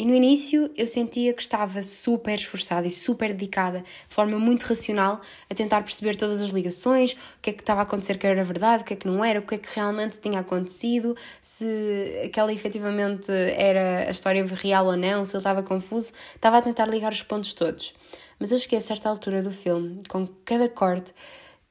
E 0.00 0.04
no 0.06 0.14
início 0.14 0.70
eu 0.78 0.86
sentia 0.86 1.34
que 1.34 1.42
estava 1.42 1.82
super 1.82 2.34
esforçada 2.34 2.86
e 2.86 2.90
super 2.90 3.34
dedicada, 3.34 3.80
de 3.80 4.14
forma 4.14 4.38
muito 4.38 4.62
racional, 4.62 5.20
a 5.50 5.54
tentar 5.54 5.82
perceber 5.82 6.16
todas 6.16 6.40
as 6.40 6.52
ligações, 6.52 7.12
o 7.12 7.16
que 7.42 7.50
é 7.50 7.52
que 7.52 7.60
estava 7.60 7.80
a 7.80 7.82
acontecer 7.82 8.16
que 8.16 8.26
era 8.26 8.42
verdade, 8.42 8.82
o 8.82 8.86
que 8.86 8.94
é 8.94 8.96
que 8.96 9.06
não 9.06 9.22
era, 9.22 9.40
o 9.40 9.42
que 9.42 9.56
é 9.56 9.58
que 9.58 9.68
realmente 9.74 10.18
tinha 10.18 10.40
acontecido, 10.40 11.14
se 11.42 12.22
aquela 12.24 12.50
efetivamente 12.50 13.30
era 13.30 14.08
a 14.08 14.10
história 14.10 14.42
real 14.46 14.86
ou 14.86 14.96
não, 14.96 15.22
se 15.26 15.36
ele 15.36 15.40
estava 15.40 15.62
confuso. 15.62 16.14
Estava 16.34 16.56
a 16.56 16.62
tentar 16.62 16.86
ligar 16.86 17.12
os 17.12 17.22
pontos 17.22 17.52
todos. 17.52 17.92
Mas 18.38 18.52
eu 18.52 18.58
cheguei 18.58 18.78
a 18.78 18.80
certa 18.80 19.06
altura 19.06 19.42
do 19.42 19.50
filme, 19.50 20.00
com 20.08 20.26
cada 20.46 20.66
corte, 20.70 21.12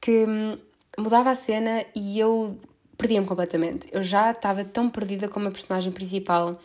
que 0.00 0.24
hum, 0.24 0.56
mudava 0.96 1.30
a 1.30 1.34
cena 1.34 1.84
e 1.96 2.16
eu 2.20 2.56
perdia-me 2.96 3.26
completamente. 3.26 3.88
Eu 3.90 4.04
já 4.04 4.30
estava 4.30 4.64
tão 4.64 4.88
perdida 4.88 5.26
como 5.26 5.48
a 5.48 5.50
personagem 5.50 5.90
principal 5.90 6.60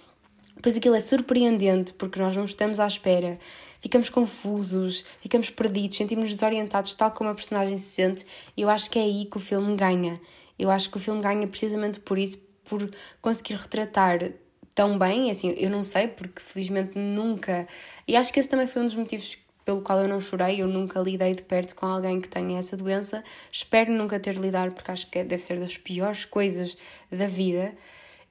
Pois 0.65 0.75
aquilo 0.75 0.95
é 0.95 0.99
surpreendente 0.99 1.93
porque 1.93 2.19
nós 2.19 2.35
não 2.35 2.43
estamos 2.43 2.79
à 2.79 2.87
espera, 2.87 3.37
ficamos 3.79 4.09
confusos, 4.09 5.05
ficamos 5.19 5.51
perdidos, 5.51 5.95
sentimos-nos 5.95 6.31
desorientados, 6.31 6.95
tal 6.95 7.11
como 7.11 7.29
a 7.29 7.35
personagem 7.35 7.77
se 7.77 7.85
sente, 7.85 8.25
e 8.57 8.63
eu 8.63 8.69
acho 8.71 8.89
que 8.89 8.97
é 8.97 9.03
aí 9.03 9.25
que 9.25 9.37
o 9.37 9.39
filme 9.39 9.75
ganha. 9.75 10.19
Eu 10.57 10.71
acho 10.71 10.89
que 10.89 10.97
o 10.97 10.99
filme 10.99 11.21
ganha 11.21 11.45
precisamente 11.45 11.99
por 11.99 12.17
isso, 12.17 12.39
por 12.63 12.89
conseguir 13.21 13.57
retratar 13.57 14.31
tão 14.73 14.97
bem, 14.97 15.29
assim, 15.29 15.53
eu 15.55 15.69
não 15.69 15.83
sei, 15.83 16.07
porque 16.07 16.41
felizmente 16.41 16.97
nunca. 16.97 17.67
E 18.07 18.15
acho 18.15 18.33
que 18.33 18.39
esse 18.39 18.49
também 18.49 18.65
foi 18.65 18.81
um 18.81 18.85
dos 18.85 18.95
motivos 18.95 19.37
pelo 19.63 19.83
qual 19.83 19.99
eu 19.99 20.07
não 20.07 20.19
chorei, 20.19 20.63
eu 20.63 20.67
nunca 20.67 20.99
lidei 20.99 21.35
de 21.35 21.43
perto 21.43 21.75
com 21.75 21.85
alguém 21.85 22.19
que 22.19 22.27
tenha 22.27 22.57
essa 22.57 22.75
doença. 22.75 23.23
Espero 23.51 23.91
nunca 23.93 24.19
ter 24.19 24.35
lidado, 24.35 24.71
porque 24.71 24.89
acho 24.89 25.11
que 25.11 25.23
deve 25.23 25.43
ser 25.43 25.59
das 25.59 25.77
piores 25.77 26.25
coisas 26.25 26.75
da 27.11 27.27
vida. 27.27 27.71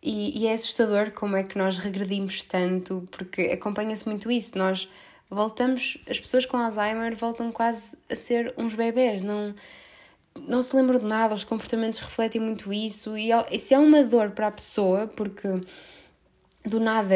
E, 0.06 0.38
e 0.38 0.46
é 0.46 0.52
assustador 0.52 1.12
como 1.12 1.34
é 1.34 1.42
que 1.42 1.56
nós 1.56 1.78
regredimos 1.78 2.42
tanto, 2.42 3.08
porque 3.10 3.42
acompanha-se 3.42 4.06
muito 4.06 4.30
isso. 4.30 4.58
Nós 4.58 4.86
voltamos, 5.30 5.96
as 6.06 6.20
pessoas 6.20 6.44
com 6.44 6.58
Alzheimer 6.58 7.16
voltam 7.16 7.50
quase 7.50 7.96
a 8.10 8.14
ser 8.14 8.52
uns 8.58 8.74
bebés, 8.74 9.22
não, 9.22 9.54
não 10.46 10.62
se 10.62 10.76
lembram 10.76 10.98
de 10.98 11.06
nada, 11.06 11.34
os 11.34 11.42
comportamentos 11.42 12.00
refletem 12.00 12.38
muito 12.38 12.70
isso, 12.70 13.16
e 13.16 13.30
isso 13.50 13.72
é 13.72 13.78
uma 13.78 14.04
dor 14.04 14.32
para 14.32 14.48
a 14.48 14.52
pessoa, 14.52 15.06
porque 15.06 15.48
do 16.64 16.80
nada 16.80 17.14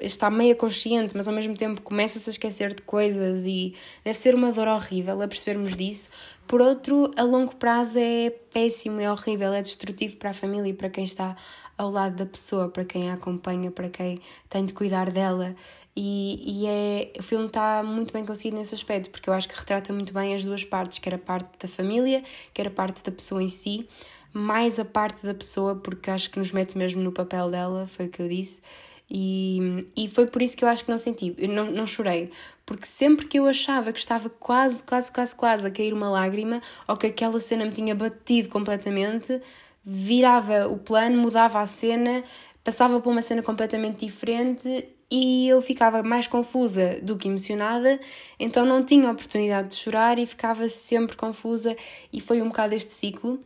está 0.00 0.30
meio 0.30 0.54
consciente, 0.56 1.16
mas 1.16 1.26
ao 1.26 1.34
mesmo 1.34 1.56
tempo 1.56 1.82
começa-se 1.82 2.30
a 2.30 2.32
esquecer 2.32 2.74
de 2.74 2.82
coisas 2.82 3.44
e 3.46 3.74
deve 4.04 4.18
ser 4.18 4.34
uma 4.34 4.52
dor 4.52 4.68
horrível 4.68 5.20
a 5.20 5.26
percebermos 5.26 5.76
disso. 5.76 6.10
Por 6.46 6.60
outro, 6.60 7.10
a 7.16 7.22
longo 7.22 7.56
prazo 7.56 7.98
é 7.98 8.30
péssimo, 8.30 9.00
é 9.00 9.10
horrível, 9.10 9.52
é 9.52 9.62
destrutivo 9.62 10.16
para 10.16 10.30
a 10.30 10.34
família 10.34 10.70
e 10.70 10.74
para 10.74 10.90
quem 10.90 11.02
está 11.02 11.36
ao 11.76 11.90
lado 11.90 12.16
da 12.16 12.26
pessoa, 12.26 12.68
para 12.68 12.84
quem 12.84 13.10
a 13.10 13.14
acompanha, 13.14 13.70
para 13.70 13.88
quem 13.88 14.20
tem 14.48 14.64
de 14.64 14.72
cuidar 14.72 15.10
dela. 15.10 15.54
E, 15.96 16.62
e 16.62 16.66
é, 16.66 17.12
o 17.18 17.22
filme 17.22 17.46
está 17.46 17.82
muito 17.82 18.12
bem 18.12 18.24
conseguido 18.24 18.56
nesse 18.56 18.74
aspecto, 18.74 19.10
porque 19.10 19.28
eu 19.28 19.34
acho 19.34 19.48
que 19.48 19.56
retrata 19.56 19.92
muito 19.92 20.12
bem 20.12 20.34
as 20.34 20.44
duas 20.44 20.64
partes, 20.64 20.98
quer 20.98 21.14
a 21.14 21.18
parte 21.18 21.58
da 21.58 21.68
família, 21.68 22.22
quer 22.52 22.66
a 22.66 22.70
parte 22.70 23.02
da 23.02 23.12
pessoa 23.12 23.42
em 23.42 23.48
si, 23.48 23.86
mais 24.32 24.80
a 24.80 24.84
parte 24.84 25.24
da 25.24 25.32
pessoa, 25.32 25.76
porque 25.76 26.10
acho 26.10 26.30
que 26.30 26.38
nos 26.38 26.50
mete 26.50 26.76
mesmo 26.76 27.00
no 27.00 27.12
papel 27.12 27.50
dela, 27.50 27.86
foi 27.86 28.06
o 28.06 28.08
que 28.08 28.20
eu 28.20 28.28
disse. 28.28 28.60
E, 29.08 29.86
e 29.96 30.08
foi 30.08 30.26
por 30.26 30.42
isso 30.42 30.56
que 30.56 30.64
eu 30.64 30.68
acho 30.68 30.84
que 30.84 30.90
não 30.90 30.98
senti, 30.98 31.34
eu 31.38 31.48
não, 31.48 31.70
não 31.70 31.86
chorei, 31.86 32.32
porque 32.64 32.86
sempre 32.86 33.26
que 33.26 33.38
eu 33.38 33.46
achava 33.46 33.92
que 33.92 33.98
estava 33.98 34.30
quase, 34.30 34.82
quase, 34.82 35.12
quase, 35.12 35.34
quase 35.34 35.66
a 35.66 35.70
cair 35.70 35.92
uma 35.92 36.08
lágrima, 36.08 36.62
ou 36.88 36.96
que 36.96 37.06
aquela 37.06 37.38
cena 37.38 37.66
me 37.66 37.70
tinha 37.70 37.94
batido 37.94 38.48
completamente, 38.48 39.40
virava 39.84 40.66
o 40.68 40.78
plano, 40.78 41.18
mudava 41.18 41.60
a 41.60 41.66
cena, 41.66 42.24
passava 42.62 43.00
por 43.00 43.10
uma 43.10 43.22
cena 43.22 43.42
completamente 43.42 44.06
diferente 44.06 44.88
e 45.10 45.48
eu 45.48 45.60
ficava 45.60 46.02
mais 46.02 46.26
confusa 46.26 46.98
do 47.02 47.16
que 47.16 47.28
emocionada, 47.28 48.00
então 48.38 48.64
não 48.64 48.84
tinha 48.84 49.10
oportunidade 49.10 49.68
de 49.68 49.74
chorar 49.76 50.18
e 50.18 50.26
ficava 50.26 50.68
sempre 50.68 51.16
confusa, 51.16 51.76
e 52.12 52.20
foi 52.20 52.42
um 52.42 52.48
bocado 52.48 52.74
este 52.74 52.92
ciclo. 52.92 53.38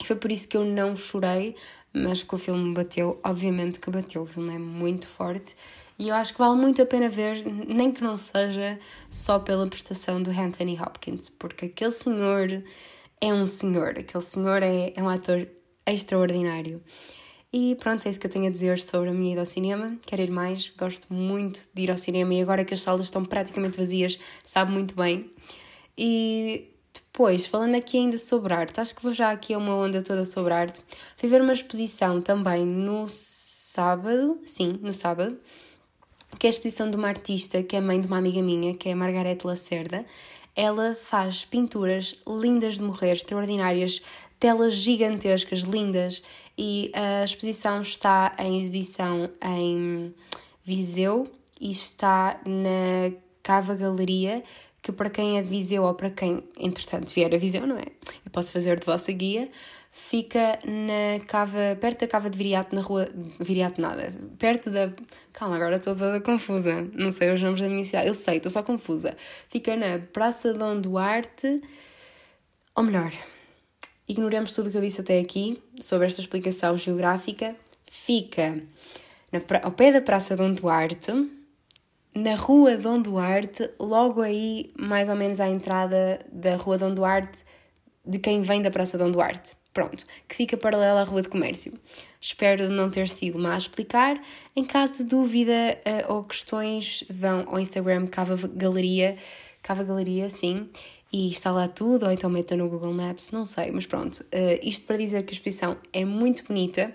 E 0.00 0.06
foi 0.06 0.16
por 0.16 0.30
isso 0.30 0.48
que 0.48 0.56
eu 0.56 0.64
não 0.64 0.94
chorei, 0.94 1.56
mas 1.92 2.22
que 2.22 2.34
o 2.34 2.38
filme 2.38 2.74
bateu, 2.74 3.20
obviamente 3.24 3.80
que 3.80 3.90
bateu, 3.90 4.22
o 4.22 4.26
filme 4.26 4.54
é 4.54 4.58
muito 4.58 5.06
forte. 5.06 5.56
E 5.98 6.08
eu 6.08 6.14
acho 6.14 6.32
que 6.32 6.38
vale 6.38 6.56
muito 6.56 6.80
a 6.82 6.86
pena 6.86 7.08
ver, 7.08 7.44
nem 7.44 7.92
que 7.92 8.02
não 8.02 8.16
seja 8.16 8.78
só 9.10 9.38
pela 9.38 9.66
prestação 9.66 10.22
do 10.22 10.30
Anthony 10.30 10.78
Hopkins, 10.80 11.28
porque 11.28 11.66
aquele 11.66 11.90
senhor 11.90 12.62
é 13.20 13.32
um 13.32 13.46
senhor, 13.46 13.98
aquele 13.98 14.22
senhor 14.22 14.62
é, 14.62 14.92
é 14.96 15.02
um 15.02 15.08
ator 15.08 15.46
extraordinário. 15.86 16.82
E 17.52 17.76
pronto, 17.76 18.06
é 18.06 18.10
isso 18.10 18.18
que 18.18 18.26
eu 18.26 18.30
tenho 18.30 18.46
a 18.46 18.50
dizer 18.50 18.78
sobre 18.78 19.10
a 19.10 19.12
minha 19.12 19.32
ida 19.32 19.42
ao 19.42 19.46
cinema. 19.46 19.98
Quero 20.06 20.22
ir 20.22 20.30
mais, 20.30 20.72
gosto 20.76 21.12
muito 21.12 21.60
de 21.74 21.82
ir 21.82 21.90
ao 21.90 21.98
cinema 21.98 22.32
e 22.34 22.40
agora 22.40 22.64
que 22.64 22.72
as 22.72 22.80
salas 22.80 23.02
estão 23.02 23.24
praticamente 23.24 23.78
vazias, 23.78 24.18
sabe 24.44 24.72
muito 24.72 24.94
bem. 24.94 25.30
E 25.96 26.72
Pois, 27.14 27.44
falando 27.44 27.74
aqui 27.74 27.98
ainda 27.98 28.16
sobre 28.16 28.54
arte, 28.54 28.80
acho 28.80 28.96
que 28.96 29.02
vou 29.02 29.12
já 29.12 29.30
aqui 29.30 29.52
a 29.52 29.58
uma 29.58 29.76
onda 29.76 30.00
toda 30.00 30.24
sobre 30.24 30.54
arte. 30.54 30.80
Fui 31.18 31.28
ver 31.28 31.42
uma 31.42 31.52
exposição 31.52 32.22
também 32.22 32.64
no 32.64 33.06
sábado, 33.06 34.40
sim, 34.44 34.78
no 34.80 34.94
sábado, 34.94 35.38
que 36.38 36.46
é 36.46 36.48
a 36.48 36.50
exposição 36.50 36.90
de 36.90 36.96
uma 36.96 37.08
artista 37.08 37.62
que 37.62 37.76
é 37.76 37.82
mãe 37.82 38.00
de 38.00 38.06
uma 38.06 38.16
amiga 38.16 38.40
minha, 38.40 38.74
que 38.74 38.88
é 38.88 38.92
a 38.92 38.96
Margarete 38.96 39.46
Lacerda. 39.46 40.06
Ela 40.54 40.96
faz 40.96 41.44
pinturas 41.44 42.14
lindas 42.26 42.76
de 42.76 42.82
morrer, 42.82 43.12
extraordinárias, 43.12 44.02
telas 44.38 44.74
gigantescas, 44.74 45.60
lindas, 45.60 46.22
e 46.58 46.90
a 46.94 47.24
exposição 47.24 47.80
está 47.80 48.34
em 48.38 48.58
exibição 48.58 49.30
em 49.42 50.14
Viseu 50.64 51.30
e 51.60 51.70
está 51.70 52.40
na 52.44 53.16
Cava 53.42 53.74
Galeria, 53.74 54.42
que 54.82 54.92
para 54.92 55.08
quem 55.08 55.38
é 55.38 55.42
de 55.42 55.48
Viseu 55.48 55.84
ou 55.84 55.94
para 55.94 56.10
quem, 56.10 56.42
entretanto, 56.58 57.14
vier 57.14 57.32
a 57.32 57.38
Viseu, 57.38 57.66
não 57.66 57.76
é? 57.76 57.86
Eu 58.24 58.30
posso 58.32 58.52
fazer 58.52 58.78
de 58.80 58.84
vossa 58.84 59.12
guia. 59.12 59.48
Fica 59.94 60.58
na 60.64 61.22
cava, 61.26 61.76
perto 61.78 62.00
da 62.00 62.08
cava 62.08 62.30
de 62.30 62.38
Viriato, 62.38 62.74
na 62.74 62.80
rua. 62.80 63.08
Viriato 63.38 63.78
nada. 63.78 64.14
Perto 64.38 64.70
da. 64.70 64.90
Calma, 65.34 65.56
agora 65.56 65.76
estou 65.76 65.94
toda 65.94 66.18
confusa. 66.18 66.88
Não 66.94 67.12
sei 67.12 67.30
os 67.30 67.42
nomes 67.42 67.60
da 67.60 67.68
minha 67.68 67.84
cidade. 67.84 68.08
Eu 68.08 68.14
sei, 68.14 68.38
estou 68.38 68.50
só 68.50 68.62
confusa. 68.62 69.14
Fica 69.50 69.76
na 69.76 69.98
Praça 69.98 70.54
Dom 70.54 70.80
Duarte. 70.80 71.60
Ou 72.74 72.82
melhor, 72.82 73.12
ignoremos 74.08 74.54
tudo 74.54 74.68
o 74.68 74.70
que 74.70 74.78
eu 74.78 74.80
disse 74.80 75.02
até 75.02 75.20
aqui 75.20 75.62
sobre 75.78 76.06
esta 76.06 76.22
explicação 76.22 76.74
geográfica. 76.78 77.54
Fica 77.90 78.62
na, 79.30 79.40
ao 79.62 79.72
pé 79.72 79.92
da 79.92 80.00
Praça 80.00 80.34
Dom 80.34 80.54
Duarte 80.54 81.12
na 82.14 82.34
Rua 82.34 82.76
Dom 82.76 83.00
Duarte, 83.00 83.70
logo 83.78 84.20
aí, 84.20 84.72
mais 84.78 85.08
ou 85.08 85.16
menos 85.16 85.40
à 85.40 85.48
entrada 85.48 86.18
da 86.30 86.56
Rua 86.56 86.78
Dom 86.78 86.94
Duarte, 86.94 87.44
de 88.04 88.18
quem 88.18 88.42
vem 88.42 88.62
da 88.62 88.70
Praça 88.70 88.98
Dom 88.98 89.10
Duarte. 89.10 89.54
Pronto, 89.72 90.04
que 90.28 90.36
fica 90.36 90.56
paralela 90.56 91.00
à 91.00 91.04
Rua 91.04 91.22
de 91.22 91.28
Comércio. 91.28 91.72
Espero 92.20 92.68
não 92.68 92.90
ter 92.90 93.08
sido 93.08 93.38
má 93.38 93.54
a 93.54 93.58
explicar. 93.58 94.20
Em 94.54 94.64
caso 94.64 94.98
de 94.98 95.04
dúvida 95.04 95.78
uh, 95.86 96.12
ou 96.12 96.24
questões, 96.24 97.04
vão 97.08 97.46
ao 97.48 97.58
Instagram 97.58 98.06
Cava 98.06 98.36
Galeria, 98.48 99.16
Cava 99.62 99.82
Galeria, 99.82 100.28
sim, 100.28 100.68
e 101.10 101.30
está 101.30 101.50
lá 101.50 101.68
tudo, 101.68 102.04
ou 102.06 102.12
então 102.12 102.28
metam 102.28 102.58
no 102.58 102.68
Google 102.68 102.92
Maps, 102.92 103.30
não 103.30 103.46
sei, 103.46 103.70
mas 103.70 103.86
pronto. 103.86 104.20
Uh, 104.24 104.58
isto 104.62 104.86
para 104.86 104.98
dizer 104.98 105.22
que 105.22 105.32
a 105.32 105.36
exposição 105.36 105.76
é 105.92 106.04
muito 106.04 106.44
bonita 106.44 106.94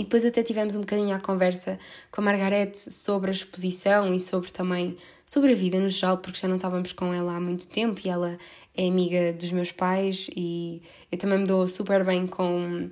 e 0.00 0.04
depois 0.04 0.24
até 0.24 0.42
tivemos 0.42 0.74
um 0.74 0.80
bocadinho 0.80 1.14
a 1.14 1.20
conversa 1.20 1.78
com 2.10 2.22
a 2.22 2.24
Margarete 2.24 2.78
sobre 2.90 3.30
a 3.30 3.34
exposição 3.34 4.14
e 4.14 4.18
sobre 4.18 4.50
também 4.50 4.96
sobre 5.26 5.52
a 5.52 5.54
vida 5.54 5.78
no 5.78 5.90
geral, 5.90 6.16
porque 6.16 6.38
já 6.38 6.48
não 6.48 6.56
estávamos 6.56 6.94
com 6.94 7.12
ela 7.12 7.36
há 7.36 7.40
muito 7.40 7.68
tempo 7.68 8.00
e 8.02 8.08
ela 8.08 8.38
é 8.74 8.88
amiga 8.88 9.34
dos 9.34 9.52
meus 9.52 9.72
pais 9.72 10.30
e 10.34 10.80
eu 11.12 11.18
também 11.18 11.40
me 11.40 11.44
dou 11.44 11.68
super 11.68 12.02
bem 12.02 12.26
com, 12.26 12.90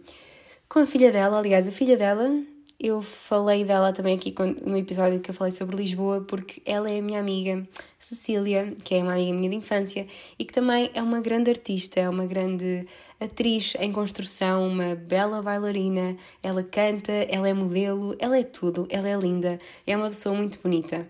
com 0.69 0.81
a 0.81 0.87
filha 0.87 1.11
dela. 1.11 1.39
Aliás, 1.39 1.67
a 1.67 1.73
filha 1.73 1.97
dela 1.97 2.31
eu 2.81 3.03
falei 3.03 3.65
dela 3.65 3.93
também 3.93 4.15
aqui 4.15 4.33
no 4.65 4.77
episódio 4.77 5.19
que 5.19 5.31
eu 5.31 5.35
falei 5.35 5.51
sobre 5.51 5.77
Lisboa, 5.77 6.21
porque 6.21 6.63
ela 6.65 6.89
é 6.89 7.01
a 7.01 7.03
minha 7.03 7.19
amiga 7.19 7.67
Cecília, 7.99 8.73
que 8.85 8.95
é 8.95 9.03
uma 9.03 9.15
amiga 9.15 9.33
minha 9.33 9.51
de 9.51 9.57
infância 9.57 10.07
e 10.39 10.45
que 10.45 10.53
também 10.53 10.89
é 10.95 11.03
uma 11.03 11.21
grande 11.21 11.51
artista, 11.51 11.99
é 11.99 12.09
uma 12.09 12.25
grande 12.25 12.87
atriz 13.21 13.75
em 13.81 13.91
construção, 13.91 14.69
uma 14.69 14.95
bela 14.95 15.43
bailarina. 15.43 16.17
Ela 16.41 16.63
canta, 16.63 17.11
ela 17.11 17.49
é 17.49 17.53
modelo, 17.53 18.15
ela 18.21 18.39
é 18.39 18.45
tudo, 18.45 18.87
ela 18.91 19.09
é 19.09 19.17
linda, 19.17 19.59
é 19.85 19.97
uma 19.97 20.09
pessoa 20.09 20.37
muito 20.37 20.61
bonita. 20.63 21.09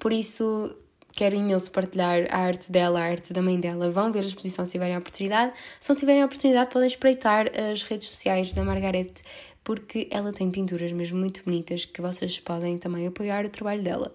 Por 0.00 0.10
isso, 0.10 0.74
quero 1.12 1.36
imenso 1.36 1.70
partilhar 1.70 2.26
a 2.30 2.38
arte 2.38 2.72
dela, 2.72 2.98
a 2.98 3.04
arte 3.04 3.32
da 3.32 3.42
mãe 3.42 3.60
dela. 3.60 3.90
Vão 3.90 4.10
ver 4.10 4.20
a 4.20 4.22
exposição 4.22 4.64
se 4.64 4.72
tiverem 4.72 4.94
a 4.94 4.98
oportunidade. 4.98 5.52
Se 5.78 5.90
não 5.90 5.96
tiverem 5.96 6.22
a 6.22 6.26
oportunidade, 6.26 6.70
podem 6.70 6.88
espreitar 6.88 7.46
as 7.54 7.82
redes 7.82 8.08
sociais 8.08 8.54
da 8.54 8.64
Margarete 8.64 9.22
porque 9.64 10.08
ela 10.10 10.32
tem 10.32 10.50
pinturas 10.50 10.92
mesmo 10.92 11.18
muito 11.18 11.42
bonitas 11.44 11.84
que 11.84 12.00
vocês 12.00 12.40
podem 12.40 12.78
também 12.78 13.06
apoiar 13.06 13.44
o 13.44 13.48
trabalho 13.48 13.82
dela. 13.82 14.12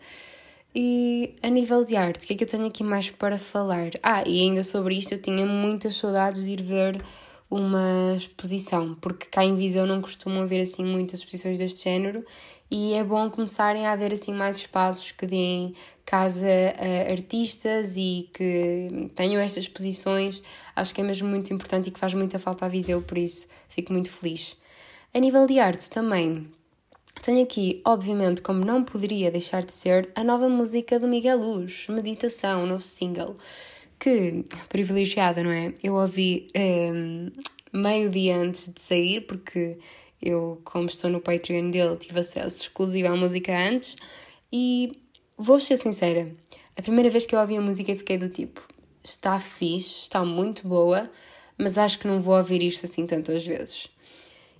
E 0.75 1.33
a 1.41 1.49
nível 1.49 1.83
de 1.83 1.95
arte, 1.95 2.25
o 2.25 2.27
que 2.27 2.33
é 2.33 2.37
que 2.37 2.43
eu 2.43 2.47
tenho 2.47 2.65
aqui 2.65 2.83
mais 2.83 3.09
para 3.09 3.39
falar? 3.39 3.91
Ah, 4.03 4.23
e 4.27 4.41
ainda 4.41 4.63
sobre 4.63 4.95
isto, 4.95 5.13
eu 5.13 5.21
tinha 5.21 5.45
muitas 5.45 5.95
saudades 5.95 6.45
de 6.45 6.51
ir 6.51 6.61
ver 6.61 7.03
uma 7.49 8.13
exposição, 8.15 8.93
porque 8.95 9.25
cá 9.25 9.43
em 9.43 9.55
Viseu 9.55 9.85
não 9.85 10.01
costumam 10.01 10.43
haver 10.43 10.61
assim 10.61 10.83
muitas 10.83 11.21
exposições 11.21 11.57
deste 11.57 11.85
género 11.85 12.25
e 12.69 12.93
é 12.93 13.03
bom 13.03 13.29
começarem 13.29 13.85
a 13.87 13.93
haver 13.93 14.11
assim 14.11 14.33
mais 14.33 14.57
espaços 14.57 15.11
que 15.11 15.25
deem 15.25 15.73
casa 16.05 16.45
a 16.47 17.11
artistas 17.11 17.95
e 17.95 18.29
que 18.33 19.09
tenham 19.15 19.41
estas 19.41 19.63
exposições. 19.63 20.43
Acho 20.75 20.93
que 20.93 20.99
é 20.99 21.03
mesmo 21.03 21.27
muito 21.29 21.53
importante 21.53 21.87
e 21.87 21.91
que 21.91 21.99
faz 21.99 22.13
muita 22.13 22.37
falta 22.37 22.65
a 22.65 22.69
Viseu, 22.69 23.01
por 23.01 23.17
isso 23.17 23.47
fico 23.69 23.93
muito 23.93 24.11
feliz. 24.11 24.57
A 25.17 25.19
nível 25.19 25.47
de 25.47 25.57
arte 25.59 25.89
também 25.89 26.47
tenho 27.23 27.41
aqui, 27.41 27.81
obviamente, 27.83 28.39
como 28.39 28.63
não 28.63 28.83
poderia 28.83 29.31
deixar 29.31 29.65
de 29.65 29.73
ser, 29.73 30.11
a 30.13 30.23
nova 30.23 30.47
música 30.47 30.99
do 30.99 31.07
Miguel 31.07 31.39
Luz, 31.39 31.87
Meditação, 31.89 32.67
novo 32.67 32.83
single, 32.83 33.35
que, 33.99 34.45
privilegiada, 34.69 35.43
não 35.43 35.49
é? 35.49 35.73
Eu 35.83 35.95
ouvi 35.95 36.45
um, 36.55 37.31
meio 37.73 38.11
dia 38.11 38.37
antes 38.37 38.71
de 38.71 38.79
sair, 38.79 39.21
porque 39.21 39.79
eu, 40.21 40.61
como 40.63 40.85
estou 40.85 41.09
no 41.09 41.19
Patreon 41.19 41.71
dele, 41.71 41.97
tive 41.97 42.19
acesso 42.19 42.61
exclusivo 42.61 43.07
à 43.07 43.15
música 43.15 43.57
antes, 43.57 43.95
e 44.53 45.01
vou 45.35 45.59
ser 45.59 45.77
sincera, 45.77 46.31
a 46.77 46.81
primeira 46.83 47.09
vez 47.09 47.25
que 47.25 47.33
eu 47.33 47.39
ouvi 47.39 47.57
a 47.57 47.61
música 47.61 47.95
fiquei 47.95 48.19
do 48.19 48.29
tipo, 48.29 48.61
está 49.03 49.39
fixe, 49.39 50.01
está 50.01 50.23
muito 50.23 50.67
boa, 50.67 51.09
mas 51.57 51.75
acho 51.75 51.97
que 51.97 52.07
não 52.07 52.19
vou 52.19 52.37
ouvir 52.37 52.61
isto 52.61 52.85
assim 52.85 53.07
tantas 53.07 53.43
vezes. 53.43 53.96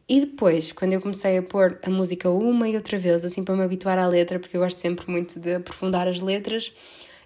E 0.09 0.21
depois, 0.21 0.71
quando 0.71 0.93
eu 0.93 1.01
comecei 1.01 1.37
a 1.37 1.43
pôr 1.43 1.79
a 1.83 1.89
música 1.89 2.29
uma 2.29 2.69
e 2.69 2.75
outra 2.77 2.97
vez, 2.97 3.25
assim 3.25 3.43
para 3.43 3.55
me 3.55 3.63
habituar 3.63 3.99
à 3.99 4.07
letra, 4.07 4.39
porque 4.39 4.55
eu 4.55 4.61
gosto 4.61 4.77
sempre 4.77 5.09
muito 5.11 5.37
de 5.39 5.55
aprofundar 5.55 6.07
as 6.07 6.21
letras, 6.21 6.71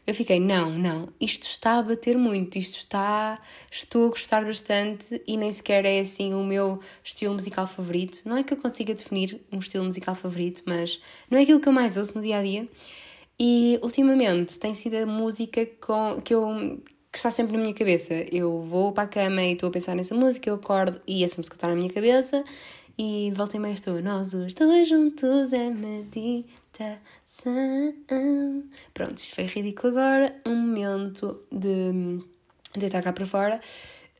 eu 0.06 0.16
fiquei, 0.16 0.40
não, 0.40 0.72
não, 0.72 1.10
isto 1.20 1.44
está 1.44 1.78
a 1.78 1.84
bater 1.84 2.18
muito, 2.18 2.58
isto 2.58 2.78
está, 2.78 3.40
estou 3.70 4.08
a 4.08 4.10
gostar 4.10 4.44
bastante 4.44 5.22
e 5.28 5.38
nem 5.38 5.52
sequer 5.54 5.86
é 5.86 6.00
assim 6.00 6.34
o 6.34 6.44
meu 6.44 6.80
estilo 7.04 7.36
musical 7.36 7.68
favorito. 7.68 8.22
Não 8.26 8.36
é 8.36 8.44
que 8.44 8.52
eu 8.52 8.58
consiga 8.58 8.96
definir 8.96 9.40
um 9.52 9.60
estilo 9.60 9.86
musical 9.86 10.16
favorito, 10.16 10.64
mas 10.66 11.00
não 11.30 11.38
é 11.38 11.44
aquilo 11.44 11.60
que 11.60 11.70
eu 11.70 11.74
mais 11.74 11.98
ouço 11.98 12.16
no 12.16 12.24
dia 12.24 12.40
a 12.40 12.42
dia. 12.42 12.68
E 13.40 13.80
ultimamente 13.84 14.58
tem 14.58 14.74
sido 14.74 14.96
a 14.96 15.06
música 15.06 15.68
com, 15.80 16.20
que 16.22 16.34
eu 16.34 16.82
que 17.12 17.18
está 17.18 17.30
sempre 17.30 17.54
na 17.58 17.60
minha 17.62 17.74
cabeça. 17.74 18.14
Eu 18.32 18.62
vou 18.62 18.94
para 18.94 19.04
a 19.04 19.08
cama 19.08 19.42
e 19.44 19.54
estou 19.54 19.70
a 19.70 19.72
pensar 19.72 19.96
nessa 19.96 20.16
música, 20.16 20.50
eu 20.50 20.56
acordo 20.56 21.02
e 21.06 21.24
essa 21.24 21.38
música 21.38 21.56
está 21.56 21.68
na 21.68 21.76
minha 21.76 21.92
cabeça 21.92 22.44
e 22.98 23.30
de 23.32 23.36
volta 23.36 23.58
e 23.58 23.60
meia 23.60 23.74
estou. 23.74 24.02
Nós 24.02 24.34
os 24.34 24.54
dois 24.54 24.88
juntos 24.88 25.52
é 25.54 25.70
meditação. 25.70 27.00
Pronto, 28.94 29.18
isto 29.18 29.36
foi 29.36 29.46
ridículo 29.46 29.98
agora. 29.98 30.36
Um 30.46 30.56
momento 30.56 31.42
de 31.52 32.24
deitar 32.78 33.04
cá 33.04 33.12
para 33.12 33.26
fora. 33.26 33.60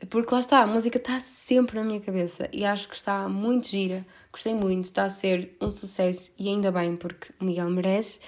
Porque 0.10 0.34
lá 0.34 0.40
está, 0.40 0.62
a 0.62 0.68
música 0.68 0.98
está 0.98 1.20
sempre 1.20 1.78
na 1.78 1.86
minha 1.86 2.02
cabeça 2.02 2.50
e 2.52 2.66
acho 2.66 2.90
que 2.90 2.96
está 2.96 3.30
muito 3.30 3.68
gira. 3.68 4.06
Gostei 4.32 4.56
muito, 4.56 4.86
está 4.86 5.04
a 5.04 5.10
ser 5.10 5.56
um 5.62 5.72
sucesso 5.72 6.34
e 6.40 6.50
ainda 6.50 6.72
bem, 6.72 6.96
porque 6.96 7.32
o 7.40 7.46
Miguel 7.46 7.70
merece. 7.70 8.20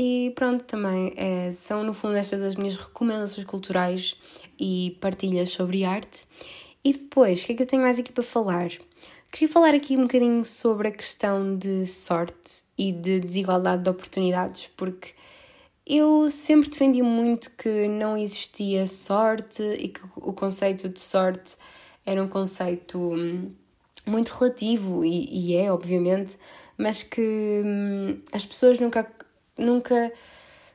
E 0.00 0.30
pronto, 0.36 0.62
também 0.62 1.12
é, 1.16 1.50
são 1.50 1.82
no 1.82 1.92
fundo 1.92 2.14
estas 2.14 2.40
as 2.40 2.54
minhas 2.54 2.76
recomendações 2.76 3.44
culturais 3.44 4.16
e 4.56 4.96
partilhas 5.00 5.50
sobre 5.50 5.84
arte. 5.84 6.20
E 6.84 6.92
depois, 6.92 7.42
o 7.42 7.46
que 7.46 7.52
é 7.52 7.56
que 7.56 7.62
eu 7.64 7.66
tenho 7.66 7.82
mais 7.82 7.98
aqui 7.98 8.12
para 8.12 8.22
falar? 8.22 8.70
Queria 9.32 9.52
falar 9.52 9.74
aqui 9.74 9.96
um 9.96 10.02
bocadinho 10.02 10.44
sobre 10.44 10.86
a 10.86 10.92
questão 10.92 11.56
de 11.56 11.84
sorte 11.84 12.62
e 12.78 12.92
de 12.92 13.18
desigualdade 13.18 13.82
de 13.82 13.90
oportunidades, 13.90 14.70
porque 14.76 15.14
eu 15.84 16.30
sempre 16.30 16.70
defendi 16.70 17.02
muito 17.02 17.50
que 17.50 17.88
não 17.88 18.16
existia 18.16 18.86
sorte 18.86 19.64
e 19.80 19.88
que 19.88 20.00
o 20.14 20.32
conceito 20.32 20.88
de 20.88 21.00
sorte 21.00 21.56
era 22.06 22.22
um 22.22 22.28
conceito 22.28 22.96
hum, 23.00 23.50
muito 24.06 24.28
relativo 24.28 25.04
e, 25.04 25.28
e 25.28 25.56
é, 25.56 25.72
obviamente, 25.72 26.38
mas 26.78 27.02
que 27.02 27.62
hum, 27.64 28.20
as 28.30 28.46
pessoas 28.46 28.78
nunca, 28.78 29.02
nunca 29.58 30.12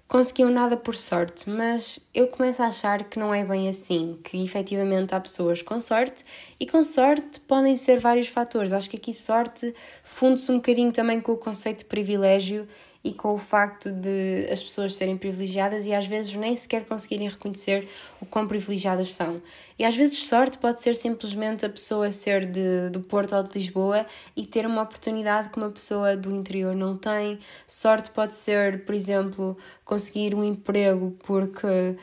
conseguiam 0.08 0.52
nada 0.52 0.78
por 0.78 0.96
sorte, 0.96 1.50
mas 1.50 2.00
eu 2.13 2.28
começo 2.28 2.62
a 2.62 2.68
achar 2.68 3.04
que 3.06 3.18
não 3.18 3.34
é 3.34 3.44
bem 3.44 3.68
assim, 3.68 4.20
que 4.24 4.44
efetivamente 4.44 5.16
há 5.16 5.20
pessoas 5.20 5.62
com 5.62 5.80
sorte 5.82 6.24
e 6.60 6.68
com 6.68 6.84
sorte 6.84 7.40
podem 7.40 7.75
ser 7.75 8.00
vários 8.00 8.28
fatores. 8.28 8.72
Acho 8.72 8.90
que 8.90 8.98
aqui 8.98 9.12
sorte 9.12 9.74
funde-se 10.04 10.52
um 10.52 10.58
bocadinho 10.58 10.92
também 10.92 11.20
com 11.20 11.32
o 11.32 11.38
conceito 11.38 11.80
de 11.80 11.86
privilégio 11.86 12.68
e 13.03 13.13
com 13.13 13.33
o 13.33 13.38
facto 13.38 13.91
de 13.91 14.48
as 14.50 14.63
pessoas 14.63 14.95
serem 14.95 15.17
privilegiadas 15.17 15.86
e 15.86 15.93
às 15.93 16.07
vezes 16.07 16.33
nem 16.36 16.55
sequer 16.55 16.86
conseguirem 16.86 17.27
reconhecer 17.27 17.88
o 18.22 18.25
quão 18.25 18.48
privilegiadas 18.48 19.13
são. 19.13 19.41
E 19.77 19.83
às 19.83 19.93
vezes 19.93 20.17
sorte 20.19 20.57
pode 20.57 20.81
ser 20.81 20.95
simplesmente 20.95 21.65
a 21.65 21.69
pessoa 21.69 22.12
ser 22.13 22.45
de, 22.45 22.89
do 22.89 23.01
Porto 23.01 23.36
ou 23.36 23.43
de 23.43 23.51
Lisboa 23.53 24.05
e 24.38 24.45
ter 24.45 24.65
uma 24.65 24.83
oportunidade 24.83 25.50
que 25.50 25.57
uma 25.57 25.69
pessoa 25.69 26.15
do 26.15 26.31
interior 26.31 26.74
não 26.74 26.98
tem. 26.98 27.39
Sorte 27.67 28.10
pode 28.10 28.36
ser, 28.36 28.86
por 28.86 28.95
exemplo, 28.95 29.57
conseguir 29.83 30.33
um 30.33 30.43
emprego 30.43 31.17
porque 31.25 31.98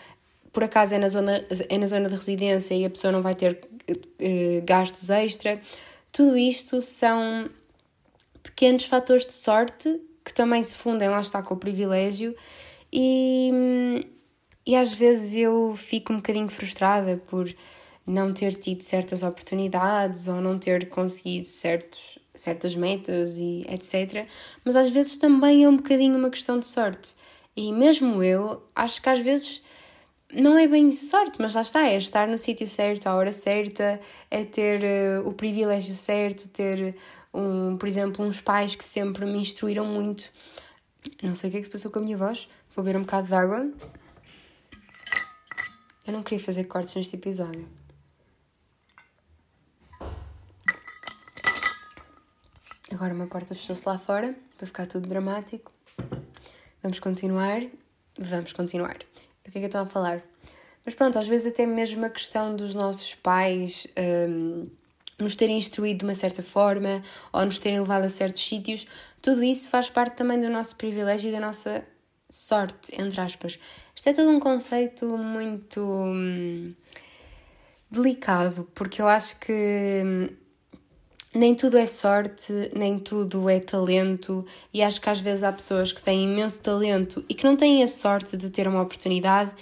por 0.53 0.65
acaso 0.65 0.95
é 0.95 0.99
na 0.99 1.09
zona, 1.09 1.47
é 1.69 1.79
na 1.79 1.87
zona 1.87 2.09
de 2.11 2.15
residência 2.17 2.75
e 2.75 2.85
a 2.85 2.91
pessoa 2.91 3.13
não 3.13 3.23
vai 3.23 3.35
ter 3.35 3.59
uh, 3.89 4.65
gastos 4.65 5.09
extra. 5.09 5.63
Tudo 6.13 6.37
isto 6.37 6.83
são 6.83 7.49
pequenos 8.43 8.85
fatores 8.85 9.25
de 9.25 9.33
sorte 9.33 10.01
que 10.25 10.33
também 10.33 10.63
se 10.63 10.77
fundem, 10.77 11.09
lá 11.09 11.21
está, 11.21 11.43
com 11.43 11.55
o 11.55 11.57
privilégio, 11.57 12.35
e, 12.93 13.51
e 14.67 14.77
às 14.77 14.93
vezes 14.93 15.35
eu 15.37 15.75
fico 15.77 16.13
um 16.13 16.17
bocadinho 16.17 16.49
frustrada 16.49 17.17
por 17.29 17.53
não 18.07 18.33
ter 18.33 18.55
tido 18.55 18.83
certas 18.83 19.23
oportunidades 19.23 20.27
ou 20.27 20.41
não 20.41 20.59
ter 20.59 20.89
conseguido 20.89 21.47
certos, 21.47 22.19
certas 22.35 22.75
metas 22.75 23.37
e 23.37 23.65
etc. 23.69 24.27
Mas 24.65 24.75
às 24.77 24.91
vezes 24.91 25.17
também 25.17 25.65
é 25.65 25.69
um 25.69 25.77
bocadinho 25.77 26.17
uma 26.17 26.31
questão 26.31 26.59
de 26.59 26.67
sorte. 26.67 27.15
E 27.57 27.73
mesmo 27.73 28.23
eu, 28.23 28.63
acho 28.75 29.01
que 29.03 29.09
às 29.09 29.21
vezes 29.21 29.63
não 30.33 30.57
é 30.57 30.67
bem 30.67 30.93
sorte, 30.93 31.39
mas 31.41 31.55
lá 31.55 31.63
está, 31.63 31.87
é 31.87 31.97
estar 31.97 32.29
no 32.29 32.39
sítio 32.39 32.69
certo, 32.69 33.07
à 33.07 33.15
hora 33.15 33.33
certa, 33.33 34.01
é 34.31 34.45
ter 34.45 34.81
uh, 34.81 35.29
o 35.29 35.33
privilégio 35.33 35.95
certo, 35.95 36.49
ter, 36.49 36.95
um, 37.33 37.77
por 37.77 37.89
exemplo, 37.89 38.25
uns 38.25 38.41
pais 38.41 38.75
que 38.75 38.85
sempre 38.85 39.25
me 39.25 39.39
instruíram 39.39 39.87
muito. 39.87 40.31
Não 41.23 41.35
sei 41.35 41.49
o 41.49 41.53
que 41.53 41.59
é 41.59 41.61
que 41.61 41.67
se 41.67 41.73
passou 41.73 41.91
com 41.91 41.99
a 41.99 42.03
minha 42.03 42.17
voz, 42.17 42.49
vou 42.75 42.85
beber 42.85 42.99
um 42.99 43.03
bocado 43.03 43.29
de 43.29 43.35
água. 43.35 43.71
Eu 46.07 46.13
não 46.13 46.23
queria 46.23 46.45
fazer 46.45 46.65
cortes 46.65 46.95
neste 46.95 47.17
episódio. 47.17 47.69
Agora 52.93 53.15
uma 53.15 53.27
porta 53.27 53.55
fechou-se 53.55 53.89
lá 53.89 53.97
fora, 53.97 54.35
para 54.57 54.67
ficar 54.67 54.87
tudo 54.87 55.09
dramático. 55.09 55.73
Vamos 56.83 56.99
continuar. 56.99 57.63
Vamos 58.19 58.53
continuar. 58.53 58.97
O 58.97 59.51
que 59.51 59.51
é 59.51 59.53
que 59.53 59.59
eu 59.61 59.67
estou 59.67 59.81
a 59.83 59.87
falar? 59.87 60.23
Mas 60.85 60.95
pronto, 60.95 61.19
às 61.19 61.27
vezes 61.27 61.53
até 61.53 61.65
mesmo 61.67 62.05
a 62.05 62.11
questão 62.11 62.55
dos 62.55 62.75
nossos 62.75 63.15
pais 63.15 63.87
um, 64.29 64.69
nos 65.23 65.35
terem 65.35 65.59
instruído 65.59 65.99
de 65.99 66.05
uma 66.05 66.15
certa 66.15 66.43
forma 66.43 67.03
ou 67.33 67.45
nos 67.45 67.59
terem 67.59 67.81
levado 67.81 68.05
a 68.05 68.09
certos 68.09 68.47
sítios, 68.47 68.87
tudo 69.21 69.43
isso 69.43 69.69
faz 69.69 69.91
parte 69.91 70.17
também 70.17 70.41
do 70.41 70.49
nosso 70.49 70.77
privilégio 70.77 71.29
e 71.29 71.33
da 71.33 71.41
nossa 71.41 71.85
sorte, 72.29 72.93
entre 72.97 73.21
aspas. 73.21 73.59
Isto 73.95 74.09
é 74.09 74.13
todo 74.13 74.31
um 74.31 74.41
conceito 74.41 75.07
muito 75.19 75.81
hum, 75.81 76.75
delicado, 77.91 78.69
porque 78.75 79.03
eu 79.03 79.09
acho 79.09 79.39
que 79.41 80.03
hum, 80.05 80.29
nem 81.35 81.55
tudo 81.55 81.77
é 81.77 81.87
sorte, 81.87 82.71
nem 82.75 82.99
tudo 82.99 83.49
é 83.49 83.61
talento, 83.61 84.45
e 84.73 84.83
acho 84.83 85.01
que 85.01 85.11
às 85.11 85.21
vezes 85.21 85.45
há 85.45 85.53
pessoas 85.53 85.93
que 85.93 86.03
têm 86.03 86.25
imenso 86.25 86.61
talento 86.61 87.25
e 87.29 87.35
que 87.35 87.45
não 87.45 87.57
têm 87.57 87.83
a 87.83 87.89
sorte 87.89 88.37
de 88.37 88.49
ter 88.51 88.67
uma 88.67 88.83
oportunidade, 88.83 89.53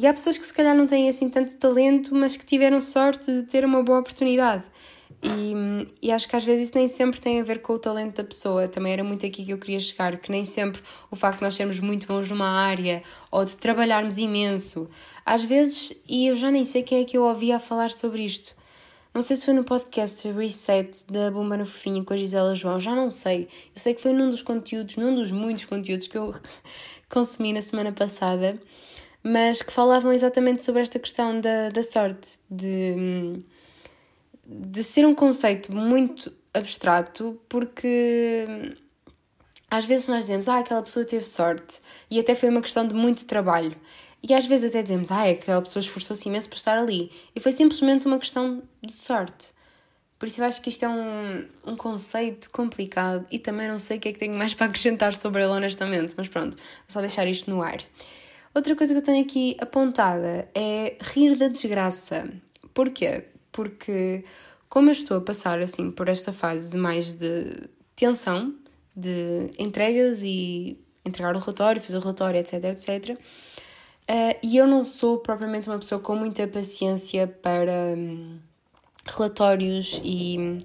e 0.00 0.06
há 0.06 0.14
pessoas 0.14 0.38
que 0.38 0.46
se 0.46 0.54
calhar 0.54 0.74
não 0.74 0.86
têm 0.86 1.10
assim 1.10 1.28
tanto 1.28 1.54
talento, 1.58 2.14
mas 2.14 2.34
que 2.34 2.46
tiveram 2.46 2.80
sorte 2.80 3.30
de 3.30 3.42
ter 3.42 3.66
uma 3.66 3.82
boa 3.82 3.98
oportunidade. 4.00 4.64
E, 5.22 5.52
e 6.00 6.10
acho 6.10 6.26
que 6.26 6.34
às 6.34 6.42
vezes 6.42 6.68
isso 6.68 6.78
nem 6.78 6.88
sempre 6.88 7.20
tem 7.20 7.38
a 7.38 7.44
ver 7.44 7.60
com 7.60 7.74
o 7.74 7.78
talento 7.78 8.16
da 8.16 8.24
pessoa. 8.24 8.66
Também 8.66 8.94
era 8.94 9.04
muito 9.04 9.26
aqui 9.26 9.44
que 9.44 9.52
eu 9.52 9.58
queria 9.58 9.78
chegar, 9.78 10.16
que 10.16 10.30
nem 10.30 10.46
sempre 10.46 10.80
o 11.10 11.16
facto 11.16 11.38
de 11.38 11.44
nós 11.44 11.54
sermos 11.54 11.80
muito 11.80 12.06
bons 12.06 12.30
numa 12.30 12.48
área 12.48 13.02
ou 13.30 13.44
de 13.44 13.54
trabalharmos 13.58 14.16
imenso. 14.16 14.88
Às 15.26 15.44
vezes, 15.44 15.92
e 16.08 16.28
eu 16.28 16.36
já 16.36 16.50
nem 16.50 16.64
sei 16.64 16.82
quem 16.82 17.02
é 17.02 17.04
que 17.04 17.18
eu 17.18 17.24
ouvia 17.24 17.56
a 17.56 17.60
falar 17.60 17.90
sobre 17.90 18.24
isto, 18.24 18.56
não 19.12 19.22
sei 19.22 19.36
se 19.36 19.44
foi 19.44 19.52
no 19.52 19.64
podcast 19.64 20.26
Reset 20.30 21.04
da 21.10 21.32
Bomba 21.32 21.56
no 21.56 21.66
Fofinho 21.66 22.04
com 22.04 22.14
a 22.14 22.16
Gisela 22.16 22.54
João, 22.54 22.78
já 22.78 22.94
não 22.94 23.10
sei. 23.10 23.48
Eu 23.74 23.80
sei 23.80 23.92
que 23.92 24.00
foi 24.00 24.12
num 24.12 24.30
dos 24.30 24.40
conteúdos, 24.40 24.96
num 24.96 25.14
dos 25.14 25.32
muitos 25.32 25.64
conteúdos 25.64 26.06
que 26.06 26.16
eu 26.16 26.32
consumi 27.10 27.52
na 27.52 27.60
semana 27.60 27.90
passada, 27.90 28.58
mas 29.22 29.62
que 29.62 29.72
falavam 29.72 30.12
exatamente 30.12 30.62
sobre 30.62 30.82
esta 30.82 30.98
questão 30.98 31.40
da, 31.40 31.68
da 31.70 31.82
sorte, 31.82 32.38
de, 32.50 33.42
de 34.46 34.82
ser 34.82 35.06
um 35.06 35.14
conceito 35.14 35.72
muito 35.72 36.32
abstrato, 36.54 37.40
porque 37.48 38.74
às 39.70 39.84
vezes 39.84 40.08
nós 40.08 40.20
dizemos, 40.20 40.48
ah, 40.48 40.58
aquela 40.58 40.82
pessoa 40.82 41.04
teve 41.04 41.24
sorte, 41.24 41.80
e 42.10 42.18
até 42.18 42.34
foi 42.34 42.48
uma 42.48 42.60
questão 42.60 42.86
de 42.86 42.94
muito 42.94 43.24
trabalho. 43.26 43.76
E 44.22 44.34
às 44.34 44.44
vezes 44.44 44.70
até 44.70 44.82
dizemos, 44.82 45.10
ah, 45.10 45.24
que 45.24 45.30
aquela 45.42 45.62
pessoa 45.62 45.80
esforçou-se 45.80 46.28
imenso 46.28 46.48
para 46.48 46.58
estar 46.58 46.78
ali. 46.78 47.10
E 47.34 47.40
foi 47.40 47.52
simplesmente 47.52 48.06
uma 48.06 48.18
questão 48.18 48.62
de 48.82 48.92
sorte. 48.92 49.48
Por 50.18 50.26
isso 50.28 50.42
eu 50.42 50.44
acho 50.44 50.60
que 50.60 50.68
isto 50.68 50.84
é 50.84 50.88
um, 50.88 51.48
um 51.66 51.76
conceito 51.76 52.50
complicado 52.50 53.26
e 53.30 53.38
também 53.38 53.66
não 53.68 53.78
sei 53.78 53.96
o 53.96 54.00
que 54.00 54.10
é 54.10 54.12
que 54.12 54.18
tenho 54.18 54.34
mais 54.34 54.52
para 54.52 54.66
acrescentar 54.66 55.16
sobre 55.16 55.42
ele 55.42 55.50
honestamente, 55.50 56.12
mas 56.14 56.28
pronto, 56.28 56.56
vou 56.56 56.84
só 56.88 57.00
deixar 57.00 57.26
isto 57.26 57.50
no 57.50 57.62
ar. 57.62 57.78
Outra 58.54 58.74
coisa 58.74 58.92
que 58.92 58.98
eu 58.98 59.04
tenho 59.04 59.24
aqui 59.24 59.56
apontada 59.60 60.48
é 60.54 60.96
rir 61.00 61.36
da 61.36 61.48
desgraça. 61.48 62.28
Porquê? 62.74 63.24
Porque 63.52 64.24
como 64.68 64.88
eu 64.88 64.92
estou 64.92 65.18
a 65.18 65.20
passar 65.20 65.60
assim 65.60 65.90
por 65.90 66.08
esta 66.08 66.32
fase 66.32 66.76
mais 66.76 67.14
de 67.14 67.52
tensão, 67.94 68.54
de 68.94 69.50
entregas 69.58 70.20
e 70.22 70.78
entregar 71.04 71.34
o 71.34 71.38
relatório, 71.38 71.80
fazer 71.80 71.98
o 71.98 72.00
relatório, 72.00 72.40
etc, 72.40 72.64
etc, 72.64 73.18
Uh, 74.10 74.34
e 74.42 74.56
eu 74.56 74.66
não 74.66 74.82
sou 74.82 75.18
propriamente 75.18 75.68
uma 75.68 75.78
pessoa 75.78 76.00
com 76.00 76.16
muita 76.16 76.44
paciência 76.48 77.28
para 77.28 77.94
um, 77.96 78.40
relatórios 79.06 80.00
e 80.02 80.36
um, 80.36 80.58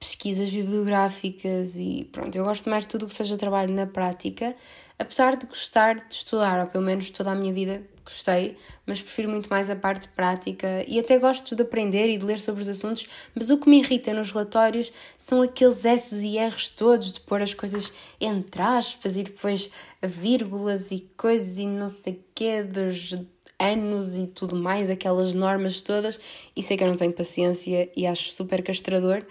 pesquisas 0.00 0.48
bibliográficas 0.48 1.76
e 1.76 2.08
pronto, 2.10 2.34
eu 2.34 2.42
gosto 2.42 2.70
mais 2.70 2.86
de 2.86 2.88
tudo 2.88 3.04
o 3.04 3.08
que 3.08 3.14
seja 3.14 3.36
trabalho 3.36 3.74
na 3.74 3.86
prática, 3.86 4.56
apesar 4.98 5.36
de 5.36 5.46
gostar 5.46 5.94
de 6.08 6.14
estudar, 6.14 6.60
ou 6.60 6.66
pelo 6.66 6.84
menos 6.84 7.10
toda 7.10 7.30
a 7.30 7.34
minha 7.34 7.52
vida 7.52 7.82
gostei, 8.06 8.56
mas 8.86 9.02
prefiro 9.02 9.28
muito 9.28 9.50
mais 9.50 9.68
a 9.68 9.74
parte 9.74 10.06
prática 10.08 10.84
e 10.86 10.98
até 10.98 11.18
gosto 11.18 11.56
de 11.56 11.62
aprender 11.62 12.08
e 12.08 12.16
de 12.16 12.24
ler 12.24 12.38
sobre 12.38 12.62
os 12.62 12.68
assuntos, 12.68 13.06
mas 13.34 13.50
o 13.50 13.58
que 13.58 13.68
me 13.68 13.80
irrita 13.80 14.14
nos 14.14 14.30
relatórios 14.30 14.92
são 15.18 15.42
aqueles 15.42 15.84
S 15.84 16.14
e 16.24 16.38
R's 16.38 16.70
todos, 16.70 17.12
de 17.12 17.20
pôr 17.20 17.42
as 17.42 17.52
coisas 17.52 17.92
entre 18.20 18.62
aspas 18.62 19.16
e 19.16 19.24
depois 19.24 19.70
vírgulas 20.00 20.92
e 20.92 21.00
coisas 21.16 21.58
e 21.58 21.66
não 21.66 21.88
sei 21.88 22.24
quê, 22.32 22.62
dos 22.62 23.16
anos 23.58 24.16
e 24.16 24.26
tudo 24.26 24.54
mais, 24.54 24.88
aquelas 24.88 25.34
normas 25.34 25.80
todas, 25.80 26.18
e 26.54 26.62
sei 26.62 26.76
que 26.76 26.84
eu 26.84 26.88
não 26.88 26.94
tenho 26.94 27.12
paciência 27.12 27.90
e 27.96 28.06
acho 28.06 28.32
super 28.32 28.62
castrador. 28.62 29.24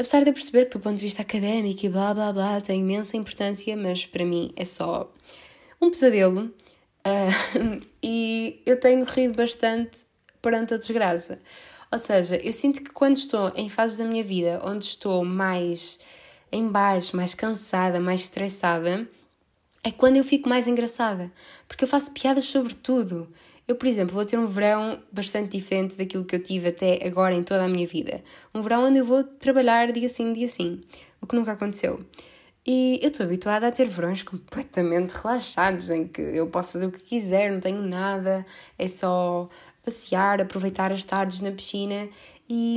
Apesar 0.00 0.24
de 0.24 0.30
eu 0.30 0.34
perceber 0.34 0.64
que 0.64 0.78
do 0.78 0.80
ponto 0.80 0.96
de 0.96 1.04
vista 1.04 1.20
académico 1.20 1.84
e 1.84 1.88
blá 1.90 2.14
blá 2.14 2.32
blá 2.32 2.60
tem 2.60 2.80
imensa 2.80 3.16
importância, 3.16 3.76
mas 3.76 4.06
para 4.06 4.24
mim 4.24 4.50
é 4.56 4.64
só 4.64 5.12
um 5.80 5.90
pesadelo 5.90 6.50
Uh, 7.00 7.80
e 8.02 8.60
eu 8.66 8.78
tenho 8.78 9.04
rido 9.04 9.34
bastante 9.34 10.00
perante 10.42 10.74
a 10.74 10.78
desgraça. 10.78 11.38
Ou 11.90 11.98
seja, 11.98 12.36
eu 12.36 12.52
sinto 12.52 12.82
que 12.82 12.90
quando 12.90 13.16
estou 13.16 13.52
em 13.56 13.68
fases 13.68 13.98
da 13.98 14.04
minha 14.04 14.22
vida 14.22 14.60
onde 14.64 14.84
estou 14.84 15.24
mais 15.24 15.98
em 16.52 16.68
baixo, 16.68 17.16
mais 17.16 17.34
cansada, 17.34 17.98
mais 17.98 18.22
estressada, 18.22 19.08
é 19.82 19.90
quando 19.90 20.16
eu 20.16 20.24
fico 20.24 20.48
mais 20.48 20.66
engraçada. 20.66 21.32
Porque 21.66 21.84
eu 21.84 21.88
faço 21.88 22.12
piadas 22.12 22.44
sobre 22.44 22.74
tudo. 22.74 23.28
Eu, 23.70 23.76
por 23.76 23.86
exemplo, 23.86 24.12
vou 24.12 24.26
ter 24.26 24.36
um 24.36 24.48
verão 24.48 25.00
bastante 25.12 25.56
diferente 25.56 25.94
daquilo 25.94 26.24
que 26.24 26.34
eu 26.34 26.42
tive 26.42 26.70
até 26.70 27.06
agora 27.06 27.36
em 27.36 27.44
toda 27.44 27.62
a 27.62 27.68
minha 27.68 27.86
vida. 27.86 28.20
Um 28.52 28.62
verão 28.62 28.82
onde 28.86 28.98
eu 28.98 29.04
vou 29.04 29.22
trabalhar 29.22 29.92
dia 29.92 30.08
sim, 30.08 30.32
dia 30.32 30.48
sim. 30.48 30.80
O 31.20 31.26
que 31.28 31.36
nunca 31.36 31.52
aconteceu. 31.52 32.04
E 32.66 32.98
eu 33.00 33.10
estou 33.10 33.24
habituada 33.24 33.68
a 33.68 33.70
ter 33.70 33.86
verões 33.86 34.24
completamente 34.24 35.12
relaxados, 35.12 35.88
em 35.88 36.08
que 36.08 36.20
eu 36.20 36.48
posso 36.48 36.72
fazer 36.72 36.86
o 36.86 36.90
que 36.90 36.98
quiser, 36.98 37.52
não 37.52 37.60
tenho 37.60 37.80
nada, 37.80 38.44
é 38.76 38.88
só 38.88 39.48
passear, 39.84 40.40
aproveitar 40.40 40.90
as 40.90 41.04
tardes 41.04 41.40
na 41.40 41.52
piscina 41.52 42.08
e, 42.48 42.76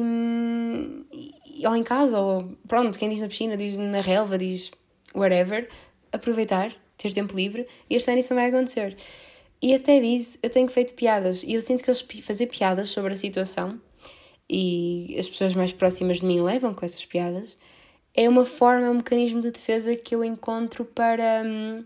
e 1.43 1.65
ou 1.65 1.75
em 1.75 1.81
casa, 1.81 2.19
ou 2.19 2.55
pronto, 2.67 2.99
quem 2.99 3.09
diz 3.09 3.19
na 3.19 3.27
piscina, 3.27 3.57
diz 3.57 3.77
na 3.77 3.99
relva, 3.99 4.37
diz 4.37 4.69
whatever, 5.15 5.67
aproveitar, 6.11 6.71
ter 6.99 7.11
tempo 7.11 7.35
livre, 7.35 7.67
e 7.89 7.95
este 7.95 8.11
ano 8.11 8.19
isso 8.19 8.31
não 8.31 8.39
vai 8.39 8.51
acontecer. 8.51 8.95
E 9.63 9.73
até 9.73 10.01
disso 10.01 10.37
eu 10.43 10.49
tenho 10.49 10.67
feito 10.67 10.93
piadas, 10.93 11.41
e 11.41 11.53
eu 11.53 11.61
sinto 11.61 11.81
que 11.81 11.89
eles 11.89 12.05
fazer 12.21 12.47
piadas 12.47 12.89
sobre 12.89 13.13
a 13.13 13.15
situação, 13.15 13.79
e 14.49 15.15
as 15.17 15.29
pessoas 15.29 15.55
mais 15.55 15.71
próximas 15.71 16.17
de 16.17 16.25
mim 16.25 16.41
levam 16.41 16.73
com 16.73 16.85
essas 16.85 17.05
piadas, 17.05 17.55
é 18.13 18.27
uma 18.27 18.45
forma, 18.45 18.89
um 18.89 18.95
mecanismo 18.95 19.39
de 19.39 19.51
defesa 19.51 19.95
que 19.95 20.13
eu 20.13 20.21
encontro 20.21 20.83
para, 20.83 21.43
hum, 21.45 21.85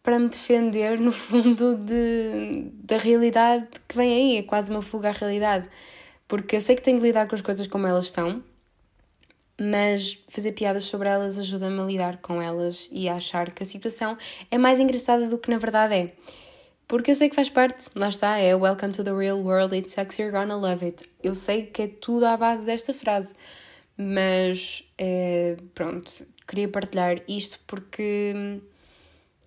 para 0.00 0.20
me 0.20 0.28
defender, 0.28 1.00
no 1.00 1.10
fundo, 1.10 1.74
de, 1.76 2.70
da 2.84 2.98
realidade 2.98 3.66
que 3.88 3.96
vem 3.96 4.12
aí. 4.12 4.36
É 4.38 4.42
quase 4.44 4.70
uma 4.70 4.80
fuga 4.80 5.08
à 5.08 5.12
realidade. 5.12 5.68
Porque 6.28 6.56
eu 6.56 6.60
sei 6.60 6.76
que 6.76 6.82
tenho 6.82 6.98
de 6.98 7.02
lidar 7.04 7.28
com 7.28 7.34
as 7.34 7.42
coisas 7.42 7.66
como 7.66 7.86
elas 7.86 8.10
são, 8.12 8.42
mas 9.60 10.18
fazer 10.28 10.52
piadas 10.52 10.84
sobre 10.84 11.08
elas 11.08 11.36
ajuda-me 11.36 11.80
a 11.80 11.84
lidar 11.84 12.18
com 12.18 12.40
elas 12.40 12.88
e 12.92 13.08
a 13.08 13.16
achar 13.16 13.50
que 13.50 13.62
a 13.64 13.66
situação 13.66 14.16
é 14.50 14.56
mais 14.56 14.78
engraçada 14.80 15.26
do 15.28 15.36
que 15.36 15.50
na 15.50 15.58
verdade 15.58 15.94
é. 15.94 16.12
Porque 16.90 17.12
eu 17.12 17.14
sei 17.14 17.28
que 17.28 17.36
faz 17.36 17.48
parte, 17.48 17.88
lá 17.94 18.08
está, 18.08 18.36
é 18.38 18.52
Welcome 18.52 18.92
to 18.94 19.04
the 19.04 19.12
real 19.12 19.38
world, 19.38 19.72
it 19.72 19.88
sucks, 19.88 20.18
you're 20.18 20.32
gonna 20.32 20.56
love 20.56 20.84
it. 20.84 21.08
Eu 21.22 21.36
sei 21.36 21.62
que 21.62 21.82
é 21.82 21.86
tudo 21.86 22.26
à 22.26 22.36
base 22.36 22.64
desta 22.64 22.92
frase, 22.92 23.32
mas 23.96 24.82
é, 24.98 25.56
pronto, 25.72 26.26
queria 26.48 26.66
partilhar 26.66 27.22
isto 27.28 27.60
porque 27.64 28.32
hum, 28.34 28.60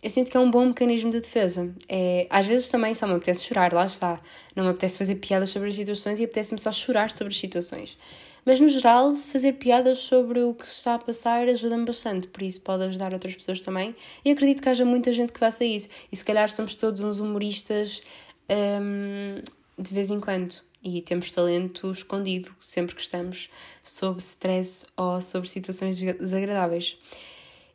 eu 0.02 0.10
sinto 0.10 0.32
que 0.32 0.38
é 0.38 0.40
um 0.40 0.50
bom 0.50 0.68
mecanismo 0.68 1.12
de 1.12 1.20
defesa. 1.20 1.70
É, 1.90 2.28
às 2.30 2.46
vezes 2.48 2.70
também 2.70 2.94
só 2.94 3.06
me 3.08 3.16
apetece 3.16 3.44
chorar, 3.44 3.74
lá 3.74 3.88
está. 3.88 4.22
Não 4.56 4.64
me 4.64 4.70
apetece 4.70 4.98
fazer 4.98 5.16
piadas 5.16 5.50
sobre 5.50 5.68
as 5.68 5.76
situações 5.76 6.22
e 6.22 6.24
apetece-me 6.24 6.62
só 6.62 6.72
chorar 6.72 7.12
sobre 7.12 7.34
as 7.34 7.40
situações. 7.42 7.98
Mas 8.46 8.60
no 8.60 8.68
geral, 8.68 9.16
fazer 9.16 9.54
piadas 9.54 10.00
sobre 10.00 10.42
o 10.42 10.54
que 10.54 10.70
se 10.70 10.76
está 10.76 10.96
a 10.96 11.00
passar 11.00 11.48
ajuda-me 11.48 11.86
bastante, 11.86 12.28
por 12.28 12.44
isso 12.44 12.62
pode 12.62 12.84
ajudar 12.84 13.14
outras 13.14 13.34
pessoas 13.36 13.62
também. 13.62 13.96
E 14.24 14.32
acredito 14.32 14.62
que 14.62 14.70
haja 14.70 14.84
muita 14.84 15.14
gente 15.14 15.32
que 15.32 15.40
faça 15.40 15.64
isso. 15.64 15.88
E 16.12 16.16
se 16.16 16.26
calhar 16.26 16.50
somos 16.50 16.76
todos 16.76 17.00
uns 17.00 17.20
humoristas 17.20 18.02
hum, 18.50 19.42
de 19.78 19.94
vez 19.94 20.10
em 20.10 20.20
quando. 20.20 20.56
E 20.84 21.02
temos 21.02 21.32
talento 21.32 21.90
escondido 21.92 22.54
sempre 22.60 22.94
que 22.94 23.02
estamos 23.02 23.50
sob 23.84 24.20
stress 24.20 24.86
ou 24.98 25.22
sobre 25.22 25.48
situações 25.48 25.98
desagradáveis. 26.00 26.98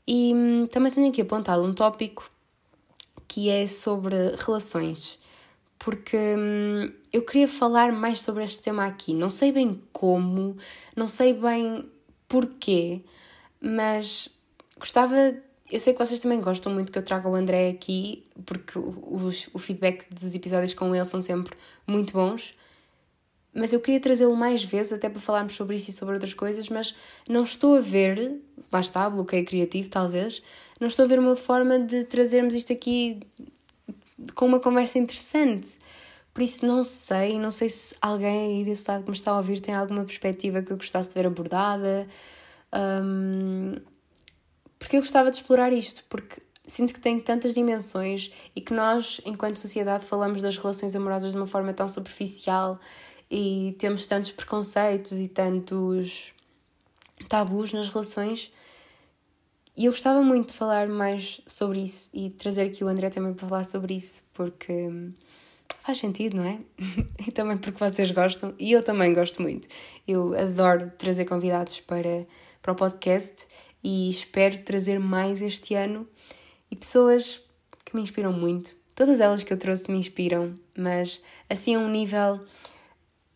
E 0.07 0.35
hum, 0.35 0.67
também 0.67 0.93
tenho 0.93 1.09
aqui 1.09 1.23
apontado 1.23 1.63
um 1.65 1.73
tópico 1.73 2.31
que 3.27 3.49
é 3.51 3.67
sobre 3.67 4.15
relações, 4.39 5.19
porque 5.79 6.17
hum, 6.17 6.93
eu 7.13 7.23
queria 7.23 7.49
falar 7.49 7.93
mais 7.93 8.21
sobre 8.21 8.45
este 8.45 8.61
tema 8.63 8.87
aqui. 8.87 9.15
Não 9.15 9.31
sei 9.31 9.53
bem 9.53 9.81
como, 9.93 10.57
não 10.97 11.09
sei 11.09 11.33
bem 11.33 11.89
porquê, 12.29 13.03
mas 13.61 14.29
gostava. 14.79 15.35
Eu 15.71 15.79
sei 15.79 15.93
que 15.93 15.99
vocês 15.99 16.21
também 16.21 16.41
gostam 16.41 16.73
muito 16.73 16.91
que 16.91 16.99
eu 16.99 17.05
traga 17.05 17.29
o 17.29 17.35
André 17.35 17.69
aqui, 17.69 18.27
porque 18.47 18.79
o, 18.79 19.31
o 19.53 19.59
feedback 19.59 20.09
dos 20.13 20.35
episódios 20.35 20.73
com 20.73 20.95
ele 20.95 21.05
são 21.05 21.21
sempre 21.21 21.55
muito 21.87 22.15
bons 22.15 22.55
mas 23.59 23.73
eu 23.73 23.81
queria 23.81 24.01
trazê-lo 24.01 24.37
mais 24.37 24.63
vezes, 24.63 24.93
até 24.93 25.09
para 25.09 25.21
falarmos 25.21 25.55
sobre 25.57 25.77
isso 25.77 25.91
e 25.91 25.93
sobre 25.93 26.15
outras 26.15 26.35
coisas, 26.35 26.69
mas 26.69 26.95
não 27.29 27.43
estou 27.43 27.77
a 27.77 27.81
ver, 27.81 28.41
lá 28.73 28.81
está, 28.81 29.09
bloqueio 29.11 29.45
criativo 29.45 29.89
talvez, 29.91 30.43
não 30.81 30.87
estou 30.87 31.05
a 31.05 31.09
ver 31.09 31.19
uma 31.19 31.35
forma 31.35 31.79
de 31.79 32.05
trazermos 32.05 32.55
isto 32.55 32.73
aqui 32.73 33.21
com 34.35 34.47
uma 34.47 34.61
conversa 34.61 34.99
interessante. 34.99 35.79
Por 36.33 36.43
isso 36.43 36.65
não 36.65 36.85
sei, 36.85 37.39
não 37.39 37.51
sei 37.51 37.69
se 37.69 37.95
alguém 38.01 38.59
aí 38.59 38.65
desse 38.65 38.85
lado 38.89 39.03
que 39.03 39.11
me 39.11 39.17
está 39.17 39.33
a 39.33 39.39
ouvir 39.39 39.61
tem 39.61 39.75
alguma 39.75 40.05
perspectiva 40.05 40.63
que 40.63 40.73
eu 40.73 40.77
gostasse 40.77 41.09
de 41.09 41.15
ver 41.15 41.27
abordada. 41.27 42.07
Um, 42.73 43.75
porque 44.79 44.97
eu 44.97 45.01
gostava 45.01 45.31
de 45.31 45.39
explorar 45.39 45.73
isto, 45.73 46.05
porque 46.09 46.41
sinto 46.67 46.95
que 46.95 47.01
tem 47.01 47.19
tantas 47.19 47.55
dimensões 47.55 48.31
e 48.55 48.61
que 48.61 48.73
nós, 48.73 49.21
enquanto 49.25 49.57
sociedade, 49.57 50.05
falamos 50.05 50.41
das 50.41 50.57
relações 50.57 50.95
amorosas 50.95 51.33
de 51.33 51.37
uma 51.37 51.47
forma 51.47 51.73
tão 51.73 51.89
superficial 51.89 52.79
e 53.31 53.75
temos 53.79 54.07
tantos 54.07 54.31
preconceitos 54.31 55.13
e 55.13 55.29
tantos 55.29 56.33
tabus 57.29 57.73
nas 57.73 57.89
relações. 57.89 58.53
E 59.79 59.85
eu 59.85 59.93
gostava 59.93 60.21
muito 60.23 60.49
de 60.49 60.55
falar 60.55 60.89
mais 60.89 61.41
sobre 61.47 61.79
isso 61.79 62.11
e 62.13 62.31
trazer 62.31 62.63
aqui 62.63 62.83
o 62.83 62.89
André 62.89 63.11
também 63.11 63.33
para 63.33 63.47
falar 63.47 63.63
sobre 63.63 63.95
isso, 63.95 64.25
porque 64.35 64.91
faz 65.85 65.99
sentido, 65.99 66.37
não 66.37 66.43
é? 66.43 66.59
e 67.25 67.31
também 67.31 67.57
porque 67.57 67.79
vocês 67.79 68.11
gostam 68.11 68.53
e 68.59 68.73
eu 68.73 68.83
também 68.83 69.15
gosto 69.15 69.41
muito. 69.41 69.69
Eu 70.07 70.37
adoro 70.37 70.91
trazer 70.99 71.27
convidados 71.27 71.79
para, 71.79 72.27
para 72.61 72.73
o 72.73 72.75
podcast 72.75 73.47
e 73.81 74.11
espero 74.11 74.59
trazer 74.65 74.99
mais 74.99 75.41
este 75.41 75.77
ano 75.77 76.09
e 76.69 76.75
pessoas 76.75 77.41
que 77.85 77.95
me 77.95 78.03
inspiram 78.03 78.33
muito. 78.33 78.75
Todas 78.97 79.21
elas 79.21 79.45
que 79.45 79.53
eu 79.53 79.57
trouxe 79.57 79.89
me 79.89 79.99
inspiram, 79.99 80.59
mas 80.77 81.23
assim 81.49 81.77
a 81.77 81.79
um 81.79 81.89
nível 81.89 82.41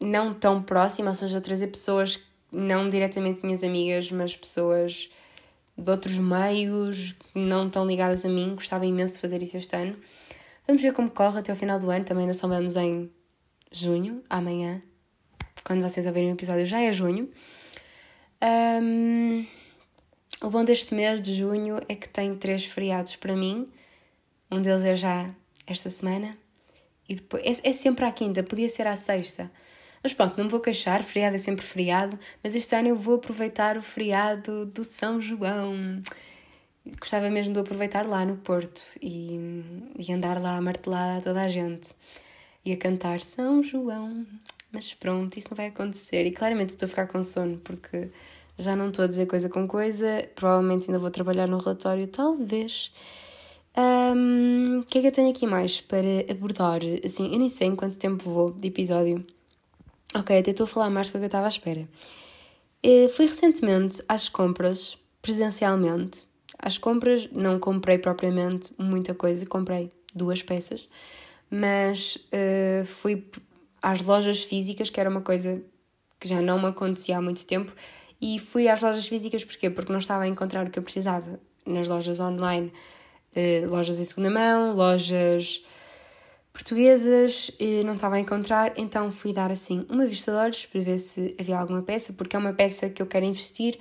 não 0.00 0.34
tão 0.34 0.60
próxima, 0.60 1.10
ou 1.10 1.14
seja, 1.14 1.40
trazer 1.40 1.68
pessoas 1.68 2.18
não 2.50 2.90
diretamente 2.90 3.44
minhas 3.44 3.62
amigas, 3.62 4.10
mas 4.10 4.34
pessoas 4.34 5.08
de 5.82 5.90
outros 5.90 6.18
meios, 6.18 7.14
não 7.34 7.68
tão 7.68 7.86
ligadas 7.86 8.24
a 8.24 8.28
mim. 8.28 8.54
Gostava 8.54 8.86
imenso 8.86 9.14
de 9.14 9.20
fazer 9.20 9.42
isso 9.42 9.56
este 9.56 9.74
ano. 9.76 9.96
Vamos 10.66 10.82
ver 10.82 10.92
como 10.92 11.10
corre 11.10 11.40
até 11.40 11.52
o 11.52 11.56
final 11.56 11.78
do 11.78 11.90
ano. 11.90 12.04
Também 12.04 12.22
ainda 12.22 12.34
só 12.34 12.46
vamos 12.46 12.76
em 12.76 13.10
junho, 13.70 14.22
amanhã. 14.30 14.82
Quando 15.64 15.82
vocês 15.82 16.06
ouvirem 16.06 16.30
o 16.30 16.34
episódio, 16.34 16.66
já 16.66 16.80
é 16.80 16.92
junho. 16.92 17.30
Um, 18.42 19.46
o 20.42 20.50
bom 20.50 20.64
deste 20.64 20.94
mês 20.94 21.22
de 21.22 21.34
junho 21.34 21.78
é 21.88 21.94
que 21.94 22.08
tem 22.08 22.34
três 22.36 22.64
feriados 22.64 23.16
para 23.16 23.36
mim. 23.36 23.68
Um 24.50 24.60
deles 24.60 24.84
é 24.84 24.96
já 24.96 25.30
esta 25.66 25.88
semana. 25.90 26.36
E 27.08 27.14
depois, 27.14 27.42
é, 27.42 27.70
é 27.70 27.72
sempre 27.72 28.04
à 28.04 28.12
quinta, 28.12 28.42
podia 28.42 28.68
ser 28.68 28.86
à 28.86 28.96
sexta. 28.96 29.50
Mas 30.02 30.12
pronto, 30.12 30.36
não 30.36 30.44
me 30.44 30.50
vou 30.50 30.60
queixar, 30.60 31.02
feriado 31.02 31.36
é 31.36 31.38
sempre 31.38 31.64
feriado, 31.64 32.18
mas 32.42 32.56
este 32.56 32.74
ano 32.74 32.88
eu 32.88 32.96
vou 32.96 33.14
aproveitar 33.14 33.76
o 33.76 33.82
feriado 33.82 34.66
do 34.66 34.82
São 34.82 35.20
João. 35.20 36.02
Gostava 36.98 37.30
mesmo 37.30 37.52
de 37.54 37.60
aproveitar 37.60 38.04
lá 38.06 38.24
no 38.24 38.36
Porto 38.36 38.82
e, 39.00 39.38
e 39.96 40.12
andar 40.12 40.40
lá 40.40 40.56
a 40.56 40.60
martelar 40.60 41.22
toda 41.22 41.42
a 41.42 41.48
gente 41.48 41.90
e 42.64 42.72
a 42.72 42.76
cantar 42.76 43.20
São 43.20 43.62
João. 43.62 44.26
Mas 44.72 44.92
pronto, 44.92 45.38
isso 45.38 45.48
não 45.50 45.56
vai 45.56 45.66
acontecer 45.66 46.26
e 46.26 46.32
claramente 46.32 46.70
estou 46.70 46.86
a 46.86 46.88
ficar 46.88 47.06
com 47.06 47.22
sono 47.22 47.58
porque 47.58 48.10
já 48.58 48.74
não 48.74 48.88
estou 48.88 49.04
a 49.04 49.08
dizer 49.08 49.26
coisa 49.26 49.48
com 49.48 49.68
coisa, 49.68 50.28
provavelmente 50.34 50.88
ainda 50.88 50.98
vou 50.98 51.10
trabalhar 51.10 51.46
no 51.46 51.58
relatório, 51.58 52.08
talvez. 52.08 52.92
O 53.76 53.80
um, 53.80 54.84
que 54.88 54.98
é 54.98 55.00
que 55.00 55.06
eu 55.06 55.12
tenho 55.12 55.30
aqui 55.30 55.46
mais 55.46 55.80
para 55.80 56.30
abordar? 56.30 56.80
Assim, 57.04 57.32
eu 57.32 57.38
nem 57.38 57.48
sei 57.48 57.68
em 57.68 57.76
quanto 57.76 57.96
tempo 57.98 58.28
vou 58.28 58.52
de 58.52 58.68
episódio. 58.68 59.24
Ok, 60.14 60.38
até 60.38 60.50
estou 60.50 60.64
a 60.64 60.66
falar 60.66 60.90
mais 60.90 61.08
do 61.08 61.12
que 61.12 61.18
eu 61.18 61.24
estava 61.24 61.46
à 61.46 61.48
espera. 61.48 61.88
Eh, 62.82 63.08
fui 63.08 63.26
recentemente 63.26 64.02
às 64.08 64.28
compras, 64.28 64.98
presencialmente. 65.22 66.26
Às 66.58 66.76
compras 66.76 67.28
não 67.32 67.58
comprei 67.58 67.96
propriamente 67.96 68.74
muita 68.76 69.14
coisa, 69.14 69.46
comprei 69.46 69.90
duas 70.14 70.42
peças, 70.42 70.86
mas 71.50 72.16
uh, 72.16 72.84
fui 72.84 73.26
às 73.82 74.02
lojas 74.02 74.42
físicas, 74.42 74.90
que 74.90 75.00
era 75.00 75.08
uma 75.08 75.22
coisa 75.22 75.62
que 76.20 76.28
já 76.28 76.40
não 76.42 76.60
me 76.60 76.66
acontecia 76.66 77.16
há 77.16 77.22
muito 77.22 77.46
tempo, 77.46 77.72
e 78.20 78.38
fui 78.38 78.68
às 78.68 78.80
lojas 78.80 79.06
físicas 79.08 79.44
porquê? 79.44 79.70
Porque 79.70 79.90
não 79.90 79.98
estava 79.98 80.24
a 80.24 80.28
encontrar 80.28 80.66
o 80.66 80.70
que 80.70 80.78
eu 80.78 80.82
precisava 80.82 81.40
nas 81.64 81.88
lojas 81.88 82.20
online, 82.20 82.70
uh, 83.34 83.68
lojas 83.70 83.98
em 83.98 84.04
segunda 84.04 84.30
mão, 84.30 84.74
lojas 84.74 85.64
portuguesas, 86.52 87.50
não 87.84 87.94
estava 87.94 88.16
a 88.16 88.20
encontrar, 88.20 88.72
então 88.76 89.10
fui 89.10 89.32
dar 89.32 89.50
assim 89.50 89.86
uma 89.88 90.06
vista 90.06 90.30
de 90.32 90.38
olhos 90.38 90.66
para 90.66 90.80
ver 90.80 90.98
se 90.98 91.34
havia 91.40 91.58
alguma 91.58 91.82
peça, 91.82 92.12
porque 92.12 92.36
é 92.36 92.38
uma 92.38 92.52
peça 92.52 92.90
que 92.90 93.00
eu 93.00 93.06
quero 93.06 93.24
investir, 93.24 93.78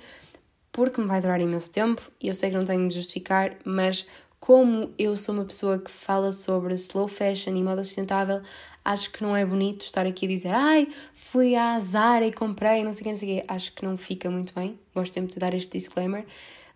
porque 0.70 1.00
me 1.00 1.06
vai 1.06 1.20
durar 1.20 1.40
imenso 1.40 1.70
tempo 1.70 2.02
e 2.20 2.28
eu 2.28 2.34
sei 2.34 2.50
que 2.50 2.56
não 2.56 2.64
tenho 2.64 2.88
de 2.88 2.94
justificar, 2.94 3.56
mas 3.64 4.06
como 4.40 4.92
eu 4.98 5.16
sou 5.16 5.34
uma 5.34 5.44
pessoa 5.44 5.78
que 5.78 5.90
fala 5.90 6.32
sobre 6.32 6.74
slow 6.74 7.06
fashion 7.06 7.54
e 7.54 7.62
moda 7.62 7.84
sustentável, 7.84 8.40
acho 8.84 9.12
que 9.12 9.22
não 9.22 9.36
é 9.36 9.44
bonito 9.44 9.84
estar 9.84 10.04
aqui 10.04 10.26
a 10.26 10.28
dizer 10.28 10.52
ai, 10.52 10.88
fui 11.14 11.54
à 11.54 11.78
Zara 11.78 12.26
e 12.26 12.32
comprei, 12.32 12.82
não 12.82 12.92
sei 12.92 13.02
o 13.02 13.04
que, 13.04 13.10
não 13.10 13.16
sei 13.16 13.38
o 13.38 13.42
que. 13.42 13.44
Acho 13.46 13.72
que 13.72 13.84
não 13.84 13.96
fica 13.96 14.28
muito 14.28 14.52
bem, 14.52 14.76
gosto 14.92 15.12
sempre 15.12 15.32
de 15.32 15.38
dar 15.38 15.54
este 15.54 15.78
disclaimer. 15.78 16.24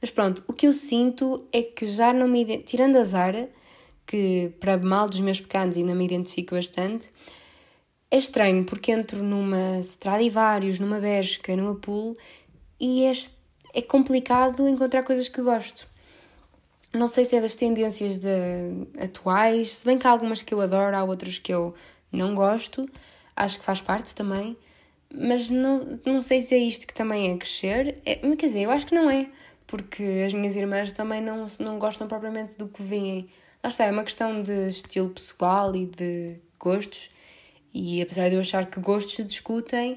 Mas 0.01 0.11
pronto, 0.11 0.45
o 0.47 0.53
que 0.53 0.69
eu 0.69 0.73
sinto 0.73 1.45
é 1.51 1.63
que 1.63 1.87
já 1.87 2.13
não 2.13 2.29
me... 2.29 2.59
Tirando 2.59 2.97
a 2.97 3.05
Zara, 3.05 3.51
que, 4.07 4.53
para 4.61 4.77
mal 4.77 5.09
dos 5.09 5.21
meus 5.21 5.40
pecados, 5.40 5.77
ainda 5.77 5.95
me 5.95 6.05
identifico 6.05 6.55
bastante. 6.55 7.11
É 8.11 8.19
estranho 8.19 8.64
porque 8.64 8.92
entro 8.92 9.23
numa 9.23 9.81
Stradivarius, 9.81 10.79
numa 10.79 11.01
Bershka, 11.01 11.57
numa 11.57 11.75
Pool 11.75 12.16
e 12.79 13.05
é, 13.05 13.12
é 13.75 13.83
complicado 13.83 14.69
encontrar 14.69 15.03
coisas 15.03 15.29
que 15.29 15.42
gosto. 15.42 15.88
Não 16.92 17.09
sei 17.09 17.25
se 17.25 17.37
é 17.37 17.40
das 17.40 17.57
tendências 17.57 18.19
de, 18.19 18.29
atuais, 18.99 19.79
se 19.79 19.85
bem 19.85 19.99
que 19.99 20.07
há 20.07 20.11
algumas 20.11 20.40
que 20.42 20.55
eu 20.55 20.61
adoro, 20.61 20.97
há 20.97 21.03
outras 21.03 21.38
que 21.38 21.53
eu 21.53 21.75
não 22.12 22.35
gosto, 22.35 22.88
acho 23.35 23.59
que 23.59 23.64
faz 23.64 23.81
parte 23.81 24.14
também, 24.14 24.57
mas 25.12 25.51
não, 25.51 25.99
não 26.05 26.23
sei 26.23 26.40
se 26.40 26.55
é 26.55 26.59
isto 26.59 26.87
que 26.87 26.95
também 26.95 27.33
é 27.33 27.37
crescer. 27.37 28.01
É, 28.05 28.16
quer 28.37 28.47
dizer, 28.47 28.62
eu 28.62 28.71
acho 28.71 28.87
que 28.87 28.95
não 28.95 29.11
é, 29.11 29.29
porque 29.66 30.25
as 30.27 30.33
minhas 30.33 30.57
irmãs 30.57 30.92
também 30.92 31.21
não, 31.21 31.47
não 31.59 31.79
gostam 31.79 32.07
propriamente 32.09 32.57
do 32.57 32.69
que 32.69 32.83
veem. 32.83 33.29
Lá 33.66 33.70
está, 33.70 33.85
é 33.87 33.90
uma 33.90 34.05
questão 34.05 34.44
de 34.44 34.68
estilo 34.68 35.11
pessoal 35.11 35.74
e 35.74 35.87
de 35.87 36.37
gostos, 36.57 37.11
e 37.74 38.00
apesar 38.00 38.29
de 38.29 38.37
eu 38.37 38.40
achar 38.40 38.64
que 38.70 38.79
gostos 38.79 39.16
se 39.16 39.24
discutem, 39.24 39.94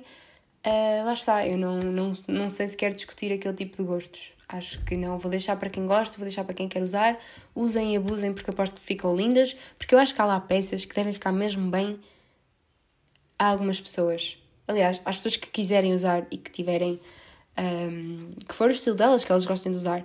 uh, 0.66 1.06
lá 1.06 1.14
está, 1.14 1.48
eu 1.48 1.56
não, 1.56 1.78
não, 1.78 2.14
não 2.28 2.50
sei 2.50 2.68
se 2.68 2.76
quero 2.76 2.96
discutir 2.96 3.32
aquele 3.32 3.54
tipo 3.54 3.78
de 3.78 3.84
gostos. 3.84 4.34
Acho 4.48 4.84
que 4.86 4.98
não. 4.98 5.20
Vou 5.20 5.30
deixar 5.30 5.56
para 5.56 5.70
quem 5.70 5.86
gosta, 5.86 6.18
vou 6.18 6.26
deixar 6.26 6.46
para 6.46 6.56
quem 6.56 6.68
quer 6.68 6.82
usar. 6.82 7.20
Usem 7.54 7.94
e 7.94 7.98
abusem 7.98 8.34
porque 8.34 8.50
aposto 8.50 8.74
que 8.74 8.82
ficam 8.82 9.16
lindas. 9.16 9.56
Porque 9.78 9.94
eu 9.94 10.00
acho 10.00 10.16
que 10.16 10.22
há 10.24 10.26
lá 10.26 10.40
peças 10.40 10.84
que 10.84 10.96
devem 10.96 11.14
ficar 11.14 11.32
mesmo 11.32 11.70
bem 11.70 12.00
a 13.38 13.50
algumas 13.50 13.80
pessoas. 13.80 14.36
Aliás, 14.68 15.00
às 15.06 15.18
pessoas 15.18 15.38
que 15.38 15.48
quiserem 15.48 15.94
usar 15.94 16.26
e 16.32 16.40
que 16.40 16.50
tiverem. 16.50 17.00
Um, 17.56 18.32
que 18.48 18.56
for 18.56 18.70
o 18.70 18.72
estilo 18.72 18.96
delas, 18.96 19.24
que 19.24 19.32
elas 19.32 19.46
gostem 19.46 19.72
de 19.72 19.78
usar. 19.78 20.04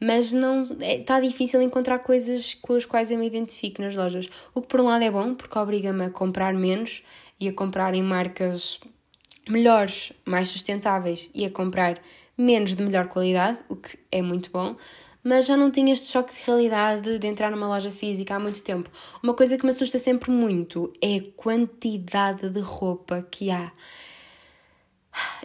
Mas 0.00 0.32
não 0.32 0.62
está 0.62 1.18
é, 1.18 1.20
difícil 1.20 1.60
encontrar 1.60 1.98
coisas 1.98 2.54
com 2.54 2.74
as 2.74 2.86
quais 2.86 3.10
eu 3.10 3.18
me 3.18 3.26
identifico 3.26 3.82
nas 3.82 3.94
lojas. 3.94 4.28
O 4.54 4.62
que 4.62 4.68
por 4.68 4.80
um 4.80 4.84
lado 4.84 5.04
é 5.04 5.10
bom, 5.10 5.34
porque 5.34 5.58
obriga-me 5.58 6.06
a 6.06 6.10
comprar 6.10 6.54
menos 6.54 7.02
e 7.38 7.48
a 7.48 7.52
comprar 7.52 7.94
em 7.94 8.02
marcas 8.02 8.80
melhores, 9.48 10.12
mais 10.24 10.48
sustentáveis 10.48 11.28
e 11.34 11.44
a 11.44 11.50
comprar 11.50 12.00
menos 12.36 12.74
de 12.74 12.82
melhor 12.82 13.08
qualidade, 13.08 13.58
o 13.68 13.76
que 13.76 13.98
é 14.10 14.22
muito 14.22 14.50
bom, 14.50 14.76
mas 15.22 15.46
já 15.46 15.56
não 15.56 15.70
tinha 15.70 15.92
este 15.92 16.06
choque 16.06 16.34
de 16.34 16.40
realidade 16.46 17.18
de 17.18 17.26
entrar 17.26 17.50
numa 17.50 17.68
loja 17.68 17.90
física 17.90 18.36
há 18.36 18.40
muito 18.40 18.62
tempo. 18.64 18.90
Uma 19.22 19.34
coisa 19.34 19.58
que 19.58 19.64
me 19.64 19.70
assusta 19.70 19.98
sempre 19.98 20.30
muito 20.30 20.92
é 21.02 21.16
a 21.16 21.22
quantidade 21.36 22.48
de 22.48 22.60
roupa 22.60 23.26
que 23.30 23.50
há. 23.50 23.70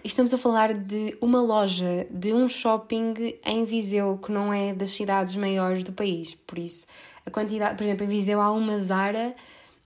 Estamos 0.04 0.34
a 0.34 0.38
falar 0.38 0.74
de 0.74 1.18
uma 1.22 1.42
loja, 1.42 2.08
de 2.10 2.34
um 2.34 2.48
shopping 2.48 3.14
em 3.44 3.66
Viseu, 3.66 4.18
que 4.18 4.32
não 4.32 4.54
é 4.54 4.74
das 4.74 4.92
cidades 4.92 5.36
maiores 5.36 5.84
do 5.84 5.92
país. 5.92 6.36
Por 6.36 6.60
isso, 6.60 6.88
a 7.26 7.32
quantidade, 7.32 7.76
por 7.78 7.84
exemplo, 7.84 8.06
em 8.06 8.08
Viseu 8.08 8.40
há 8.40 8.52
uma 8.52 8.80
Zara, 8.80 9.36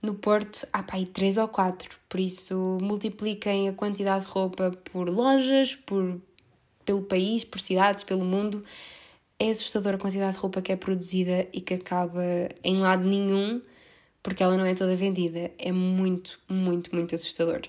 no 0.02 0.14
Porto 0.14 0.66
há 0.72 0.82
pá, 0.82 0.96
três 1.12 1.36
ou 1.36 1.48
quatro. 1.48 1.98
Por 2.08 2.20
isso, 2.20 2.78
multipliquem 2.80 3.68
a 3.68 3.72
quantidade 3.72 4.24
de 4.24 4.30
roupa 4.30 4.70
por 4.92 5.08
lojas, 5.08 5.74
por 5.74 6.20
pelo 6.84 7.02
país, 7.02 7.44
por 7.44 7.60
cidades, 7.60 8.04
pelo 8.04 8.24
mundo. 8.24 8.64
É 9.38 9.50
assustadora 9.50 9.96
a 9.96 10.00
quantidade 10.00 10.34
de 10.34 10.38
roupa 10.38 10.60
que 10.60 10.72
é 10.72 10.76
produzida 10.76 11.46
e 11.52 11.60
que 11.60 11.74
acaba 11.74 12.22
em 12.62 12.78
lado 12.78 13.04
nenhum 13.04 13.60
porque 14.22 14.42
ela 14.42 14.56
não 14.56 14.64
é 14.64 14.74
toda 14.74 14.94
vendida. 14.96 15.50
É 15.58 15.72
muito, 15.72 16.38
muito, 16.48 16.94
muito 16.94 17.14
assustador. 17.14 17.62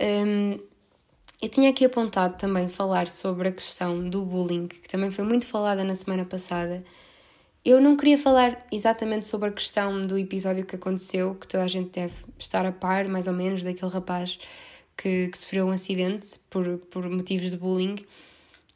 Um, 0.00 0.58
eu 1.40 1.48
tinha 1.48 1.70
aqui 1.70 1.84
apontado 1.84 2.36
também 2.36 2.68
falar 2.68 3.06
sobre 3.06 3.48
a 3.48 3.52
questão 3.52 4.08
do 4.08 4.24
bullying, 4.24 4.66
que 4.66 4.88
também 4.88 5.10
foi 5.10 5.24
muito 5.24 5.46
falada 5.46 5.84
na 5.84 5.94
semana 5.94 6.24
passada. 6.24 6.84
Eu 7.64 7.80
não 7.80 7.96
queria 7.96 8.18
falar 8.18 8.66
exatamente 8.72 9.26
sobre 9.26 9.48
a 9.48 9.52
questão 9.52 10.02
do 10.02 10.18
episódio 10.18 10.66
que 10.66 10.74
aconteceu, 10.74 11.36
que 11.36 11.46
toda 11.46 11.62
a 11.62 11.68
gente 11.68 11.90
deve 11.90 12.14
estar 12.38 12.66
a 12.66 12.72
par, 12.72 13.06
mais 13.06 13.28
ou 13.28 13.34
menos, 13.34 13.62
daquele 13.62 13.90
rapaz 13.90 14.38
que, 14.96 15.28
que 15.28 15.38
sofreu 15.38 15.66
um 15.66 15.70
acidente 15.70 16.40
por, 16.50 16.78
por 16.90 17.08
motivos 17.08 17.52
de 17.52 17.56
bullying. 17.56 17.96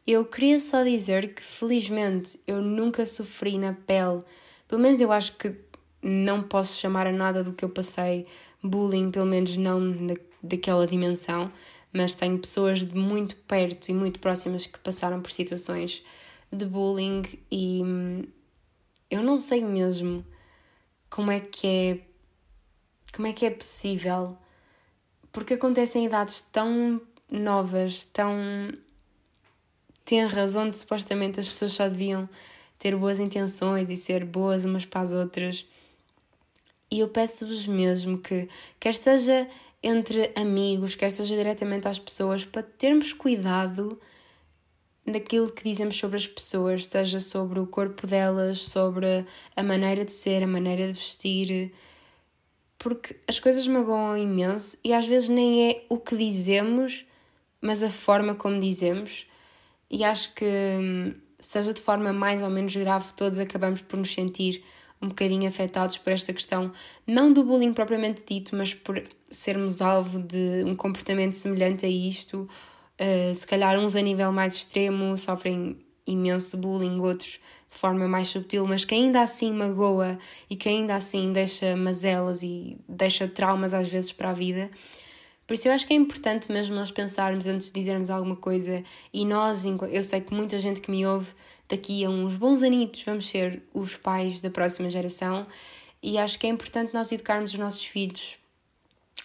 Eu 0.07 0.25
queria 0.25 0.61
só 0.61 0.85
dizer 0.85 1.35
que, 1.35 1.43
felizmente, 1.43 2.39
eu 2.47 2.61
nunca 2.61 3.05
sofri 3.05 3.59
na 3.59 3.73
pele, 3.73 4.23
pelo 4.69 4.81
menos 4.81 5.01
eu 5.01 5.11
acho 5.11 5.37
que 5.37 5.55
não 6.01 6.43
posso 6.43 6.79
chamar 6.79 7.07
a 7.07 7.13
nada 7.13 7.43
do 7.43 7.53
que 7.53 7.65
eu 7.65 7.69
passei 7.69 8.27
bullying, 8.63 9.11
pelo 9.11 9.27
menos 9.27 9.57
não 9.57 9.81
na, 9.81 10.15
daquela 10.43 10.87
dimensão, 10.87 11.53
mas 11.93 12.15
tenho 12.15 12.39
pessoas 12.39 12.81
de 12.81 12.97
muito 12.97 13.37
perto 13.37 13.91
e 13.91 13.95
muito 13.95 14.19
próximas 14.19 14.67
que 14.67 14.79
passaram 14.79 15.21
por 15.21 15.31
situações 15.31 16.03
de 16.51 16.65
bullying 16.65 17.23
e 17.51 17.83
hum, 17.83 18.23
eu 19.11 19.23
não 19.23 19.39
sei 19.39 19.65
mesmo 19.65 20.25
como 21.11 21.31
é 21.31 21.41
que 21.41 21.67
é 21.67 21.99
como 23.15 23.29
é 23.29 23.33
que 23.33 23.45
é 23.45 23.51
possível 23.51 24.37
porque 25.33 25.55
acontece 25.55 25.99
em 25.99 26.07
idades 26.07 26.43
tão 26.43 27.01
novas, 27.31 28.05
tão 28.05 28.71
tenras, 30.05 30.55
onde 30.55 30.77
supostamente 30.77 31.41
as 31.41 31.49
pessoas 31.49 31.73
só 31.73 31.89
deviam 31.89 32.29
ter 32.79 32.95
boas 32.97 33.19
intenções 33.19 33.89
e 33.89 33.97
ser 33.97 34.25
boas 34.25 34.65
umas 34.65 34.85
para 34.85 35.01
as 35.01 35.13
outras. 35.13 35.67
E 36.91 37.01
eu 37.01 37.09
peço-vos 37.09 37.67
mesmo 37.67 38.19
que, 38.19 38.49
quer 38.79 38.95
seja 38.95 39.49
entre 39.83 40.33
amigos, 40.37 40.95
quer 40.95 41.11
seja 41.11 41.35
diretamente 41.35 41.89
às 41.89 41.99
pessoas, 41.99 42.45
para 42.45 42.63
termos 42.63 43.13
cuidado 43.13 44.01
naquilo 45.05 45.51
que 45.51 45.65
dizemos 45.65 45.97
sobre 45.97 46.17
as 46.17 46.27
pessoas, 46.27 46.87
seja 46.87 47.19
sobre 47.19 47.59
o 47.59 47.67
corpo 47.67 48.07
delas, 48.07 48.61
sobre 48.61 49.27
a 49.57 49.63
maneira 49.63 50.05
de 50.05 50.13
ser, 50.13 50.43
a 50.43 50.47
maneira 50.47 50.87
de 50.87 50.93
vestir, 50.93 51.73
porque 52.79 53.17
as 53.29 53.41
coisas 53.41 53.67
magoam 53.67 54.17
imenso 54.17 54.79
e 54.85 54.93
às 54.93 55.07
vezes 55.07 55.29
nem 55.29 55.71
é 55.71 55.85
o 55.89 55.99
que 55.99 56.17
dizemos, 56.17 57.05
mas 57.61 57.83
a 57.83 57.91
forma 57.91 58.35
como 58.35 58.61
dizemos. 58.61 59.27
E 59.91 60.05
acho 60.05 60.35
que, 60.35 60.45
hum, 60.45 61.15
seja 61.39 61.73
de 61.73 61.81
forma 61.81 62.13
mais 62.13 62.43
ou 62.43 62.51
menos 62.51 62.75
grave, 62.75 63.13
todos 63.15 63.39
acabamos 63.39 63.81
por 63.81 63.99
nos 63.99 64.13
sentir 64.13 64.65
um 65.01 65.09
bocadinho 65.09 65.49
afetados 65.49 65.99
por 65.99 66.13
esta 66.13 66.33
questão, 66.33 66.73
não 67.07 67.33
do 67.33 67.43
bullying 67.45 67.73
propriamente 67.73 68.23
dito, 68.27 68.55
mas 68.57 68.73
por 68.73 69.03
sermos 69.33 69.81
alvo 69.83 70.21
de 70.21 70.63
um 70.65 70.77
comportamento 70.77 71.33
semelhante 71.33 71.87
a 71.87 71.89
isto. 71.89 72.49
Uh, 73.01 73.35
se 73.35 73.47
calhar 73.47 73.79
uns 73.79 73.97
a 73.97 74.01
nível 74.01 74.31
mais 74.31 74.55
extremo 74.55 75.17
sofrem 75.19 75.77
imenso 76.07 76.51
de 76.51 76.57
bullying, 76.57 77.01
outros 77.01 77.41
de 77.71 77.79
forma 77.79 78.07
mais 78.07 78.29
subtil, 78.29 78.67
mas 78.67 78.85
que 78.85 78.95
ainda 78.95 79.23
assim 79.23 79.53
magoa 79.53 80.19
e 80.49 80.55
que 80.55 80.69
ainda 80.69 80.95
assim 80.95 81.33
deixa 81.33 81.75
mazelas 81.75 82.43
e 82.43 82.77
deixa 82.87 83.27
traumas 83.27 83.73
às 83.73 83.89
vezes 83.89 84.13
para 84.13 84.31
a 84.31 84.35
vida. 84.35 84.71
Por 85.47 85.55
isso 85.55 85.69
eu 85.69 85.73
acho 85.73 85.87
que 85.87 85.93
é 85.93 85.97
importante 85.97 86.53
mesmo 86.53 86.75
nós 86.75 86.91
pensarmos 86.91 87.47
antes 87.47 87.69
de 87.69 87.73
dizermos 87.73 88.11
alguma 88.11 88.37
coisa 88.37 88.85
e 89.13 89.25
nós, 89.25 89.65
eu 89.91 90.05
sei 90.05 90.21
que 90.21 90.33
muita 90.33 90.59
gente 90.59 90.81
que 90.81 90.91
me 90.91 91.05
ouve 91.07 91.33
daqui 91.69 92.05
a 92.05 92.11
uns 92.11 92.37
bons 92.37 92.63
anitos 92.63 93.03
vamos 93.03 93.27
ser 93.27 93.63
os 93.73 93.97
pais 93.97 94.41
da 94.41 94.51
próxima 94.51 94.89
geração 94.89 95.47
e 96.03 96.19
acho 96.19 96.39
que 96.39 96.47
é 96.47 96.51
importante 96.51 96.95
nós 96.95 97.11
educarmos 97.11 97.53
os 97.53 97.59
nossos 97.59 97.85
filhos 97.85 98.37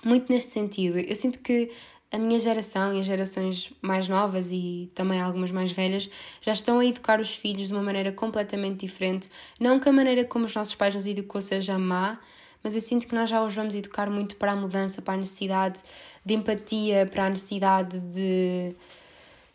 muito 0.03 0.31
neste 0.31 0.51
sentido. 0.51 0.99
Eu 0.99 1.15
sinto 1.15 1.39
que 1.39 1.71
a 2.11 2.17
minha 2.17 2.39
geração 2.39 2.93
e 2.93 2.99
as 2.99 3.05
gerações 3.05 3.71
mais 3.81 4.07
novas 4.07 4.51
e 4.51 4.89
também 4.95 5.21
algumas 5.21 5.51
mais 5.51 5.71
velhas 5.71 6.09
já 6.41 6.53
estão 6.53 6.79
a 6.79 6.85
educar 6.85 7.19
os 7.19 7.35
filhos 7.35 7.67
de 7.67 7.73
uma 7.73 7.83
maneira 7.83 8.11
completamente 8.11 8.85
diferente. 8.85 9.29
Não 9.59 9.79
que 9.79 9.89
a 9.89 9.91
maneira 9.91 10.23
como 10.23 10.45
os 10.45 10.55
nossos 10.55 10.75
pais 10.75 10.95
nos 10.95 11.05
educou 11.05 11.41
seja 11.41 11.77
má, 11.77 12.19
mas 12.63 12.75
eu 12.75 12.81
sinto 12.81 13.07
que 13.07 13.15
nós 13.15 13.29
já 13.29 13.43
os 13.43 13.53
vamos 13.53 13.75
educar 13.75 14.09
muito 14.09 14.35
para 14.37 14.53
a 14.53 14.55
mudança, 14.55 15.01
para 15.01 15.15
a 15.15 15.17
necessidade 15.17 15.81
de 16.25 16.33
empatia, 16.33 17.05
para 17.05 17.25
a 17.25 17.29
necessidade 17.29 17.99
de, 17.99 18.75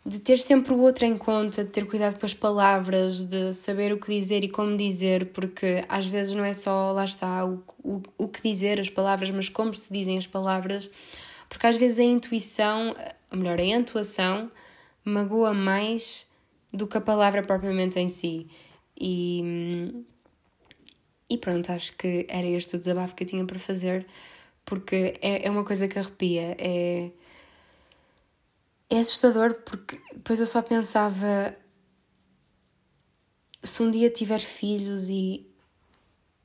de 0.05 0.19
ter 0.19 0.37
sempre 0.37 0.73
o 0.73 0.79
outro 0.79 1.05
em 1.05 1.17
conta, 1.17 1.63
de 1.63 1.69
ter 1.69 1.85
cuidado 1.87 2.19
com 2.19 2.25
as 2.25 2.33
palavras, 2.33 3.23
de 3.23 3.53
saber 3.53 3.93
o 3.93 3.99
que 3.99 4.19
dizer 4.19 4.43
e 4.43 4.49
como 4.49 4.75
dizer, 4.75 5.27
porque 5.27 5.85
às 5.87 6.05
vezes 6.05 6.35
não 6.35 6.43
é 6.43 6.53
só, 6.53 6.91
lá 6.91 7.05
está, 7.05 7.45
o, 7.45 7.63
o, 7.83 8.01
o 8.17 8.27
que 8.27 8.41
dizer, 8.41 8.79
as 8.79 8.89
palavras, 8.89 9.29
mas 9.29 9.47
como 9.47 9.73
se 9.73 9.93
dizem 9.93 10.17
as 10.17 10.27
palavras 10.27 10.89
porque 11.53 11.67
às 11.67 11.77
vezes 11.77 11.99
a 11.99 12.03
intuição, 12.03 12.95
ou 13.31 13.37
melhor, 13.37 13.59
a 13.59 13.63
intuação, 13.63 14.51
magoa 15.05 15.53
mais 15.53 16.25
do 16.73 16.87
que 16.87 16.97
a 16.97 17.01
palavra 17.01 17.43
propriamente 17.43 17.99
em 17.99 18.09
si. 18.09 18.47
E, 18.99 20.03
e 21.29 21.37
pronto, 21.37 21.71
acho 21.71 21.95
que 21.95 22.25
era 22.27 22.47
este 22.47 22.75
o 22.75 22.79
desabafo 22.79 23.13
que 23.13 23.23
eu 23.23 23.27
tinha 23.27 23.45
para 23.45 23.59
fazer, 23.59 24.07
porque 24.65 25.19
é, 25.21 25.45
é 25.45 25.49
uma 25.51 25.63
coisa 25.63 25.87
que 25.87 25.99
arrepia. 25.99 26.55
É, 26.57 27.11
é 28.89 28.99
assustador 28.99 29.55
porque 29.65 29.99
depois 30.13 30.39
eu 30.39 30.45
só 30.45 30.61
pensava 30.61 31.55
se 33.63 33.81
um 33.81 33.89
dia 33.89 34.09
tiver 34.09 34.39
filhos 34.39 35.09
e, 35.09 35.47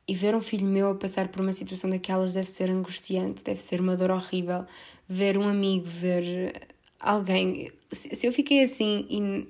e 0.06 0.14
ver 0.14 0.34
um 0.34 0.40
filho 0.40 0.66
meu 0.66 0.90
a 0.90 0.94
passar 0.94 1.28
por 1.28 1.42
uma 1.42 1.52
situação 1.52 1.90
daquelas 1.90 2.32
deve 2.32 2.48
ser 2.48 2.70
angustiante, 2.70 3.42
deve 3.42 3.60
ser 3.60 3.80
uma 3.80 3.96
dor 3.96 4.10
horrível. 4.10 4.64
Ver 5.08 5.36
um 5.36 5.48
amigo, 5.48 5.86
ver 5.86 6.68
alguém. 7.00 7.72
Se 7.90 8.26
eu 8.26 8.32
fiquei 8.32 8.62
assim 8.62 9.06
e 9.10 9.48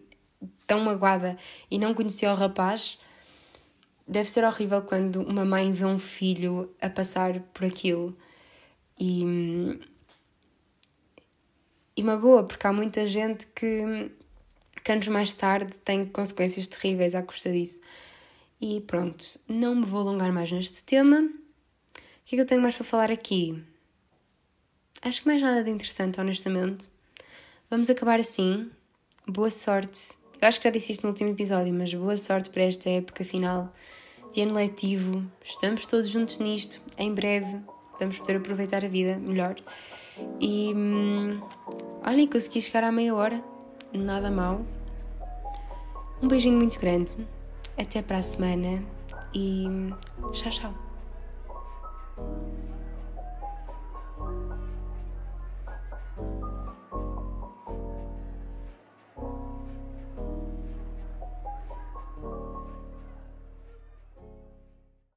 tão 0.66 0.80
magoada 0.80 1.36
e 1.70 1.78
não 1.78 1.94
conhecia 1.94 2.32
o 2.32 2.36
rapaz, 2.36 2.98
deve 4.06 4.30
ser 4.30 4.44
horrível 4.44 4.82
quando 4.82 5.20
uma 5.20 5.44
mãe 5.44 5.70
vê 5.72 5.84
um 5.84 5.98
filho 5.98 6.74
a 6.80 6.88
passar 6.88 7.40
por 7.52 7.64
aquilo. 7.64 8.16
E, 8.98 9.24
e 11.98 12.02
magoa, 12.04 12.44
porque 12.44 12.64
há 12.64 12.72
muita 12.72 13.04
gente 13.08 13.48
que, 13.48 14.08
que 14.84 14.92
anos 14.92 15.08
mais 15.08 15.34
tarde 15.34 15.74
tem 15.84 16.06
consequências 16.06 16.68
terríveis 16.68 17.12
à 17.12 17.22
custa 17.22 17.50
disso. 17.50 17.80
E 18.60 18.80
pronto, 18.82 19.24
não 19.48 19.74
me 19.74 19.84
vou 19.84 20.02
alongar 20.02 20.32
mais 20.32 20.50
neste 20.52 20.84
tema. 20.84 21.18
O 21.18 22.00
que 22.24 22.36
é 22.36 22.38
que 22.38 22.40
eu 22.40 22.46
tenho 22.46 22.62
mais 22.62 22.76
para 22.76 22.84
falar 22.84 23.10
aqui? 23.10 23.60
Acho 25.02 25.22
que 25.22 25.26
mais 25.26 25.42
nada 25.42 25.64
de 25.64 25.70
interessante, 25.70 26.20
honestamente. 26.20 26.88
Vamos 27.68 27.90
acabar 27.90 28.20
assim. 28.20 28.70
Boa 29.26 29.50
sorte. 29.50 30.12
Eu 30.40 30.46
acho 30.46 30.60
que 30.60 30.68
já 30.68 30.70
disse 30.70 30.92
isto 30.92 31.02
no 31.02 31.08
último 31.08 31.30
episódio, 31.30 31.74
mas 31.74 31.92
boa 31.92 32.16
sorte 32.16 32.48
para 32.50 32.62
esta 32.62 32.88
época 32.88 33.24
final 33.24 33.74
de 34.32 34.42
ano 34.42 34.54
letivo. 34.54 35.24
Estamos 35.44 35.84
todos 35.84 36.08
juntos 36.08 36.38
nisto. 36.38 36.80
Em 36.96 37.12
breve 37.12 37.60
vamos 37.98 38.18
poder 38.18 38.36
aproveitar 38.36 38.84
a 38.84 38.88
vida 38.88 39.18
melhor. 39.18 39.56
E 40.40 40.72
hum, 40.74 41.40
olhem, 42.06 42.26
consegui 42.26 42.60
chegar 42.60 42.84
à 42.84 42.92
meia 42.92 43.14
hora. 43.14 43.42
Nada 43.92 44.30
mal. 44.30 44.62
Um 46.22 46.28
beijinho 46.28 46.56
muito 46.56 46.78
grande. 46.80 47.16
Até 47.76 48.02
para 48.02 48.18
a 48.18 48.22
semana 48.22 48.82
e 49.34 49.66
tchau, 50.32 50.50
tchau. 50.50 50.87